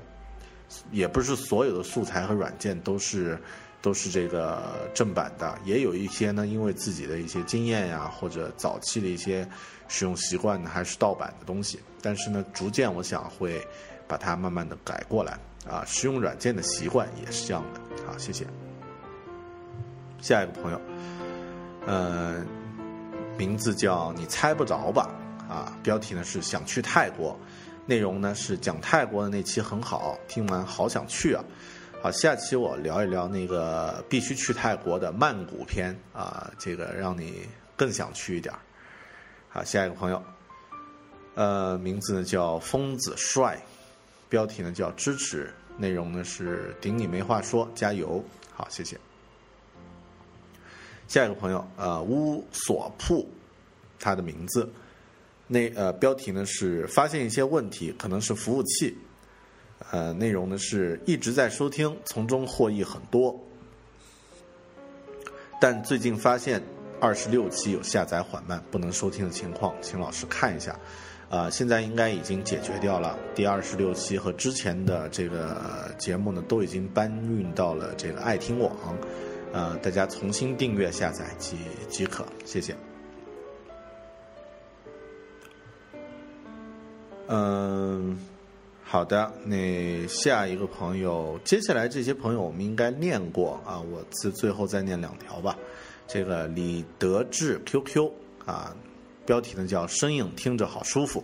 [0.91, 3.39] 也不是所有的素材和软件都是。
[3.81, 9.49] 都是这个正版的，也有一些呢，因为自己的一些经验呀，或者早期的一些
[9.87, 11.79] 使用习惯呢，还是盗版的东西。
[12.03, 13.65] 但是呢，逐渐我想会
[14.09, 15.85] 把它慢慢的改过来啊。
[15.87, 17.81] 使用软件的习惯也是这样的。
[18.05, 18.45] 好，谢谢。
[20.21, 20.81] 下一个朋友，
[21.87, 22.45] 呃，
[23.37, 25.09] 名字叫你猜不着吧？
[25.49, 27.39] 啊，标题呢是想去泰国，
[27.87, 31.43] 内容呢是讲泰国的那期很好，听完好想去啊。
[32.03, 37.47] 好，下期我聊一聊那个必须去泰国的曼谷篇啊，这个让你
[37.77, 38.55] 更想去一点
[39.49, 40.23] 好，下一个朋友，
[41.35, 43.59] 呃，名字呢叫疯子帅，
[44.29, 48.23] 标题呢叫支持，内容呢是顶你没话说，加油。
[48.55, 48.99] 好，谢谢。
[51.09, 53.27] 下一个朋友，呃，乌索铺，
[53.99, 54.71] 他的名字，
[55.47, 58.97] 那呃标题呢是发现一些问题，可能是服务器。
[59.91, 63.35] 呃，内容呢是一直在收听，从中获益很多。
[65.61, 66.63] 但最近发现
[67.01, 70.79] 二十六期有下载缓慢、不能收听的情况，请老师看一下。
[71.31, 73.19] 啊，现在应该已经解决掉了。
[73.35, 78.75] 第二十六期和之前的这个节目呢，都已经搬运到了这个爱听网，
[79.53, 81.57] 呃，大家重新订阅下载即
[81.89, 82.77] 即可，谢谢。
[87.27, 88.19] 嗯，
[88.83, 95.57] 好的，那下一个朋友，接下来这些朋友我们应该念过啊，我自最后再念两条吧。
[96.07, 98.11] 这个李德志 QQ
[98.47, 98.75] 啊，
[99.27, 101.23] 标题呢叫“声音听着好舒服”，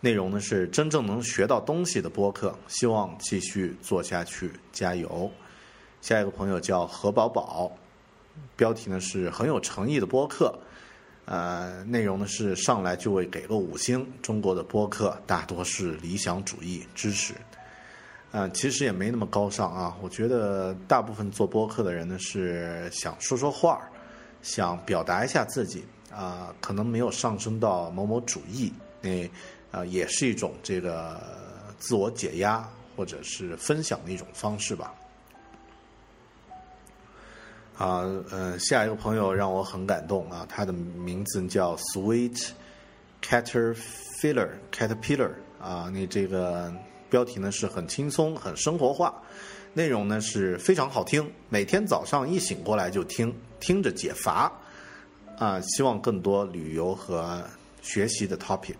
[0.00, 5.30] 内容呢是真正能学到东西的播客，希望继续做下去，加油。
[6.00, 7.70] 下一个朋友叫何宝宝，
[8.56, 10.58] 标题呢是很有诚意的播客，
[11.26, 14.06] 呃，内容呢是上来就会给个五星。
[14.22, 17.34] 中国的播客大多是理想主义，支持。
[18.32, 23.80] 嗯，其实也没那么高尚啊，我觉得大部分做播客的人呢是想说说话。
[24.42, 28.72] 想表达一下自己啊，可能没有上升到某某主义，
[29.02, 29.30] 那
[29.70, 31.20] 啊也是一种这个
[31.78, 34.94] 自我解压或者是分享的一种方式吧。
[37.80, 42.50] 啊，呃，下一个朋友让我很感动啊，他的名字叫 Sweet
[43.22, 46.70] Caterpillar Caterpillar 啊，那这个
[47.08, 49.22] 标题呢是很轻松、很生活化。
[49.72, 54.52] 内容呢是非常好听，每天早上一醒过来就听，听着解乏，
[55.38, 57.42] 啊，希望更多旅游和
[57.80, 58.76] 学习的 topic，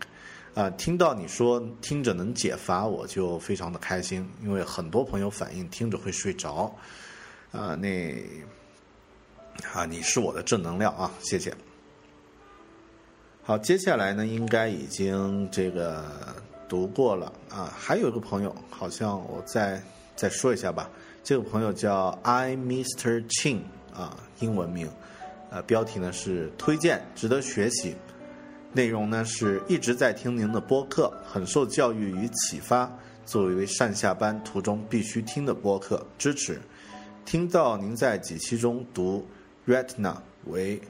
[0.53, 6.71] 啊，听到你说听着能解乏，我就非常的开心，因为很多朋友反映听着会睡着，
[7.51, 8.23] 啊，那，
[9.73, 11.55] 啊，你是我的正能量啊，谢谢。
[13.43, 16.05] 好，接下来呢，应该已经这个
[16.69, 19.83] 读过了啊，还有一个朋友，好像我再。
[20.17, 20.91] 再说一下吧，
[21.25, 23.27] 这个朋友叫 I Mr.
[23.29, 23.61] Chin
[23.95, 24.87] 啊，英文名，
[25.49, 27.97] 呃，标题呢是推荐，值得学习，
[28.75, 32.93] 内容呢是一直在听您的播客，很受教育与启发，
[33.25, 36.61] 作为上下班途中必须听的播客，支持。
[37.25, 39.27] 听到您在几期中读
[39.71, 40.17] retina
[40.47, 40.81] 为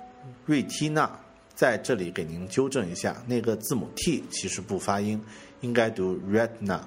[0.46, 1.10] 瑞缇娜，
[1.54, 5.22] 在这里给您纠正一下，那个字母 T 其实不发音，
[5.60, 6.80] 应该读 retina。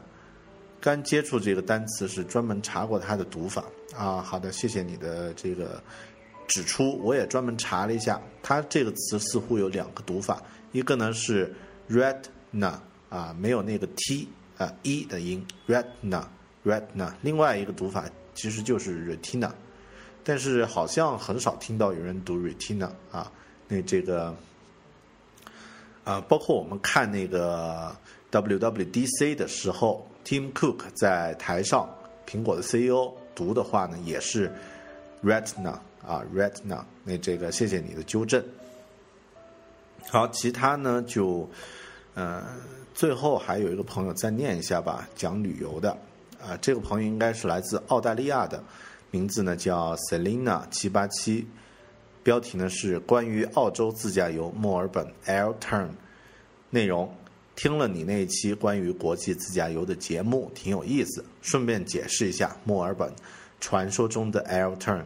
[0.82, 3.64] 刚接触这个单词是专门查过它的读法。
[3.96, 5.82] 啊，好的，谢谢你的这个
[6.48, 10.42] 指出，我也专门查了一下，它这个词似乎有两个读法，
[10.72, 11.54] 一个呢是
[11.88, 12.80] retina
[13.10, 14.28] 啊，没有那个 t
[14.58, 16.24] 啊 e 的音，retina
[16.66, 19.52] retina，另外一个读法其实就是 retina，
[20.24, 23.32] 但是好像很少听到有人读 retina 啊，
[23.68, 24.36] 那这个
[26.04, 27.96] 啊，包括我们看那个
[28.32, 30.08] WWDC 的时候。
[30.26, 31.86] Tim Cook 在台上，
[32.26, 34.50] 苹果的 CEO 读的话呢，也是
[35.22, 36.82] Retina 啊，Retina。
[37.04, 38.42] 那这个谢谢你的纠正。
[40.10, 41.46] 好，其他呢就，
[42.14, 42.42] 呃，
[42.94, 45.92] 最后还有一个朋友再念一下吧，讲旅游的
[46.42, 48.64] 啊，这个朋友应该是来自澳大利亚的，
[49.14, 51.46] 名字呢叫 Selina 七八七，
[52.24, 55.90] 标题呢是关于澳洲自驾游墨尔本 Air Turn，
[56.72, 57.16] 内容。
[57.56, 61.24] 听了你那一期关于国际自驾游的节目，挺有意思。
[61.44, 63.14] 顺便解释一下，墨尔本
[63.60, 65.04] 传说中的 Air Turn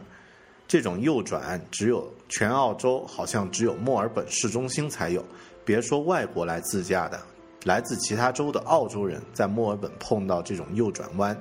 [0.66, 5.22] 这种右转，只有全澳洲好像只有墨尔本市中心才有。
[5.66, 7.20] 别说外国来自驾的，
[7.64, 11.38] 来自其他州的澳洲人在墨尔本碰到这种右转弯，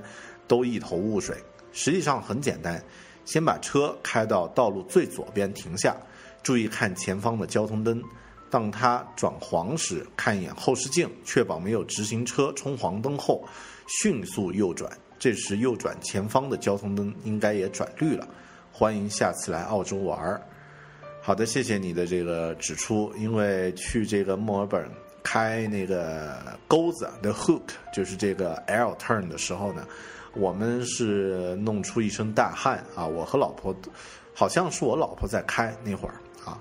[0.49, 1.37] 都一头雾水。
[1.77, 2.83] 实际上很简单，
[3.23, 5.95] 先把车开到道路最左边停下，
[6.41, 8.01] 注意看前方的交通灯。
[8.49, 13.47] 当它转黄时，看一眼后视镜，确保没有直行车冲黄灯后，
[14.01, 14.91] 迅速右转。
[15.19, 18.27] 这时右转前方的交通灯应该也转绿了。
[18.71, 20.41] 欢迎下次来澳洲玩儿。
[21.21, 23.13] 好的，谢谢你的这个指出。
[23.17, 24.89] 因为去这个墨尔本
[25.21, 29.85] 开那个钩子 The Hook，就是这个 L turn 的时候呢，
[30.37, 33.05] 我们是弄出一身大汗啊！
[33.05, 33.75] 我和老婆，
[34.33, 36.15] 好像是我老婆在开那会儿
[36.45, 36.59] 啊。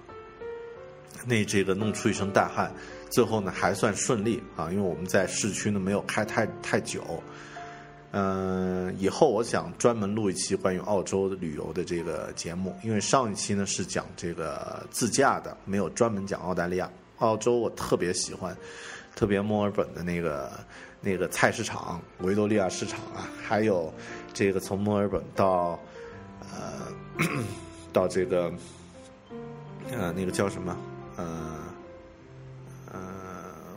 [1.27, 2.73] 那这个弄出一身大汗，
[3.11, 7.03] 最后呢还算顺利啊，因为我们在市区呢没有开太太久。
[8.13, 16.91] 嗯，以后我想专门录一期关于澳洲的旅游的这个节目，因为上一期呢是讲这个自驾的，没有专门讲澳大利亚。
[17.19, 18.57] 澳洲我特别喜欢，
[19.15, 20.53] 特别墨尔本的那个
[21.01, 23.93] 那个菜市场维多利亚市场啊，还有
[24.33, 25.79] 这个从墨尔本到
[26.41, 26.89] 呃
[27.93, 28.53] 到这个
[29.93, 30.77] 呃那个叫什么？
[31.17, 31.59] 呃，
[32.93, 33.01] 呃，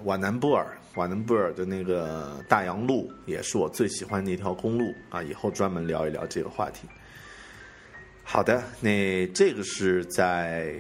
[0.04, 6.88] 瓦南布尔，瓦南布尔的那个大洋路也是我最喜欢的一条公路啊，以后专门聊一聊这个话题。
[8.24, 10.74] 好的，那这个是在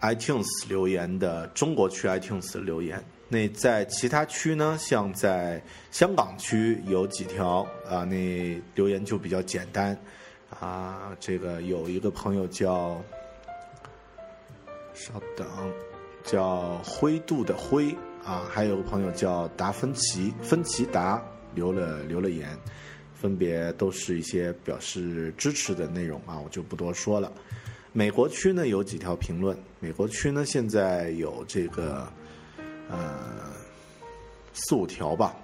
[0.00, 3.02] iTunes 留言的中国区 iTunes 留言。
[3.28, 9.96] 那在其他区呢，像在香港区有几条啊，那留言就比较简单
[10.58, 11.16] 啊。
[11.18, 13.02] 这个有一个朋友叫，
[14.94, 15.46] 稍等。
[16.24, 17.94] 叫灰度的灰
[18.24, 21.22] 啊，还有个朋友叫达芬奇，芬奇达
[21.54, 22.48] 留了留了言，
[23.14, 27.30] 分别都是一些表示支持的内容啊，我就不多说了。
[27.92, 32.10] 美国区呢有几条评论，美国区呢现在有这个
[32.88, 33.52] 呃
[34.52, 35.34] 四五条吧，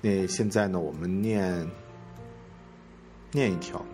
[0.00, 1.68] 那现在呢我们念
[3.32, 3.84] 念一条，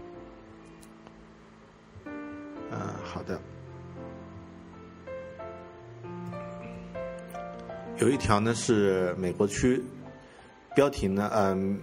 [2.04, 3.40] 嗯，好的。
[7.98, 9.82] 有一条呢是美国区，
[10.74, 11.80] 标题呢，嗯，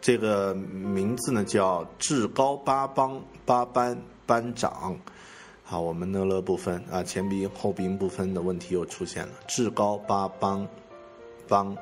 [0.00, 4.96] 这个名字呢叫至高八邦八班班长。
[5.70, 9.32] 好，我们呢了不分啊，前鼻音后鼻音不分的问题又出现了。
[9.46, 10.66] 至高八邦
[11.46, 11.76] 邦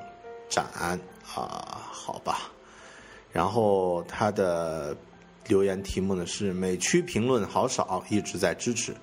[0.50, 2.52] 展啊，好吧。
[3.32, 4.94] 然后他的
[5.46, 8.94] 留言题目呢是美区评论好少，一直在支持。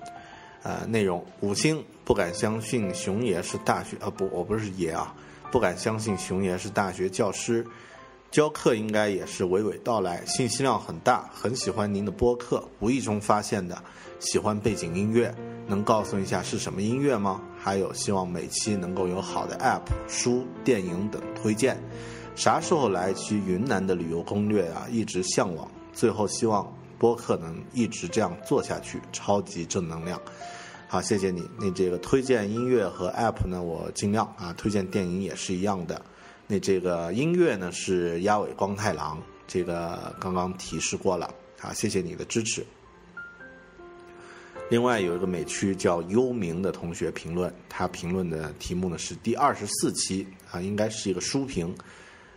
[0.62, 5.12] 呃，内容五星不敢相信熊爷是大学啊不，我不是爷啊，
[5.50, 7.66] 不敢相信熊爷是大学教师，
[8.36, 13.82] 教课应该也是娓娓道来，信息量很大，很喜欢您的播客，无意中发现的，
[14.20, 15.34] 喜欢背景音乐，
[15.66, 17.40] 能告诉一下是什么音乐吗？
[17.58, 21.82] 还有希望每期能够有好的 App、书、电影等推荐，
[22.34, 24.86] 啥时候来一期云南的旅游攻略啊？
[24.90, 30.20] 一直向往，最后希望播客能一直这样做下去，超级正能量。
[30.88, 31.48] 好，谢谢你。
[31.58, 34.52] 那这个推荐音乐和 App 呢，我尽量啊。
[34.58, 36.02] 推荐电影也是一样的。
[36.46, 41.32] 那这个音乐呢是鸭尾光太郎，这个刚刚提示过了。
[41.60, 42.64] 啊，谢谢你的支持。
[44.68, 51.74] 另外有一个美区叫幽冥的同学评论，他评论的题目呢是第二十四期啊，应该是一个书评。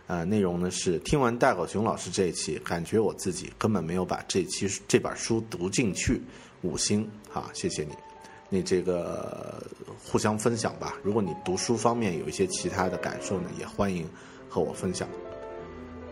[0.06, 6.20] 呃，内容呢是听完大狗熊老师这一期，感觉我自己根本没有把这期这本书读进去。
[6.62, 8.09] 五星，好，谢谢你。
[8.50, 9.62] 你这个
[10.04, 10.96] 互相分享吧。
[11.02, 14.06] 如果你读书方面有一些其他的感受呢，也欢迎
[14.48, 15.08] 和我分享。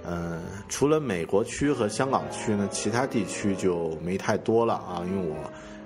[0.05, 5.36] 嗯，除了美国区和香港区呢，其他地区就没太多了啊，因为我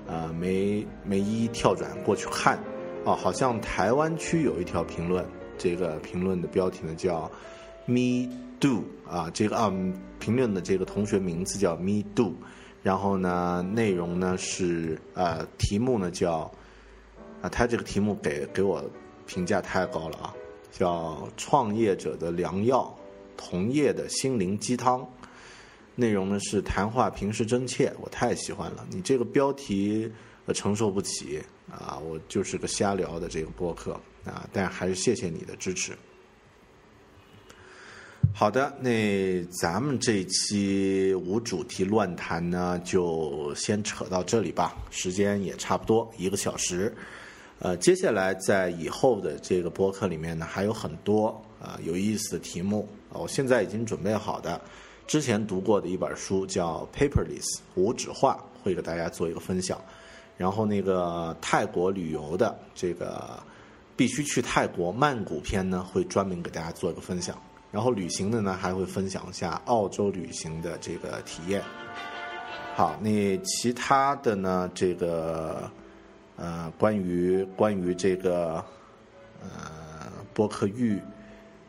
[0.06, 2.56] 呃没没一一跳转过去看。
[3.04, 5.26] 哦，好像台湾区有一条评论，
[5.58, 7.28] 这个评论的标题呢叫
[7.86, 8.28] “Me
[8.60, 9.72] Do” 啊，这个啊
[10.20, 12.34] 评论的这个同学名字叫 “Me Do”。
[12.82, 16.50] 然后呢，内容呢是呃，题目呢叫
[17.40, 18.82] 啊，他这个题目给给我
[19.26, 20.34] 评价太高了啊，
[20.70, 22.92] 叫创业者的良药，
[23.36, 25.08] 同业的心灵鸡汤。
[25.94, 28.84] 内容呢是谈话平时真切，我太喜欢了。
[28.90, 30.10] 你这个标题
[30.46, 33.92] 我承受不起啊，我就是个瞎聊的这个播客
[34.24, 35.92] 啊，但还是谢谢你的支持。
[38.34, 44.74] 好的，那咱们这期无主题乱谈呢，就先扯到这里吧。
[44.90, 46.92] 时间也差不多一个小时，
[47.60, 51.28] 呃，接下来在以后的这个播客里面呢，还有很多
[51.60, 54.60] 啊有意思的题目我现在已经准备好的，
[55.06, 59.80] 之前读过的一本书叫《Paperless》无纸化，会给大家做一个分享。
[60.36, 63.40] 然后那个泰国旅游的这个
[63.94, 67.40] 必须去泰国曼谷篇呢，会专门给大家做一个分享。
[67.72, 71.62] 然后旅行的呢，还会分享一下澳洲旅行的这个体验。
[72.74, 75.70] 好，那其他的呢，这个
[76.36, 78.64] 呃，关于关于这个
[79.40, 81.00] 呃播客预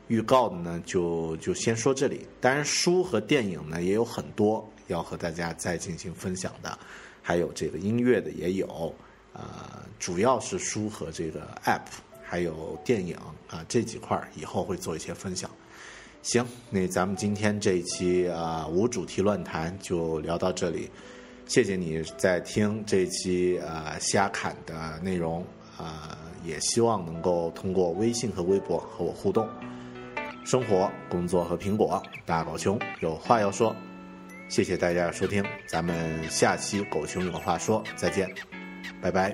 [0.08, 2.28] 预告的呢，就就先说这里。
[2.42, 6.78] 当然，书和电影呢也有很多要和大家再进行分享的，
[7.22, 8.94] 还有这个音乐的也有，
[9.32, 9.44] 呃，
[10.00, 11.82] 主要是书和这个 App，
[12.22, 13.16] 还有电影
[13.50, 15.50] 啊这几块以后会做一些分享。
[16.24, 20.90] 行，那咱们今天这一期啊无主题乱谈就聊到这里，
[21.46, 25.46] 谢谢你在听这一期呃瞎侃的内容
[25.78, 29.48] 啊，也希望能够通过微信和微博和我互动。
[30.46, 33.76] 生活、工作和苹果，大狗熊有话要说，
[34.48, 38.34] 谢谢大家的收听，咱们下期狗熊有话说再见，
[39.02, 39.34] 拜拜。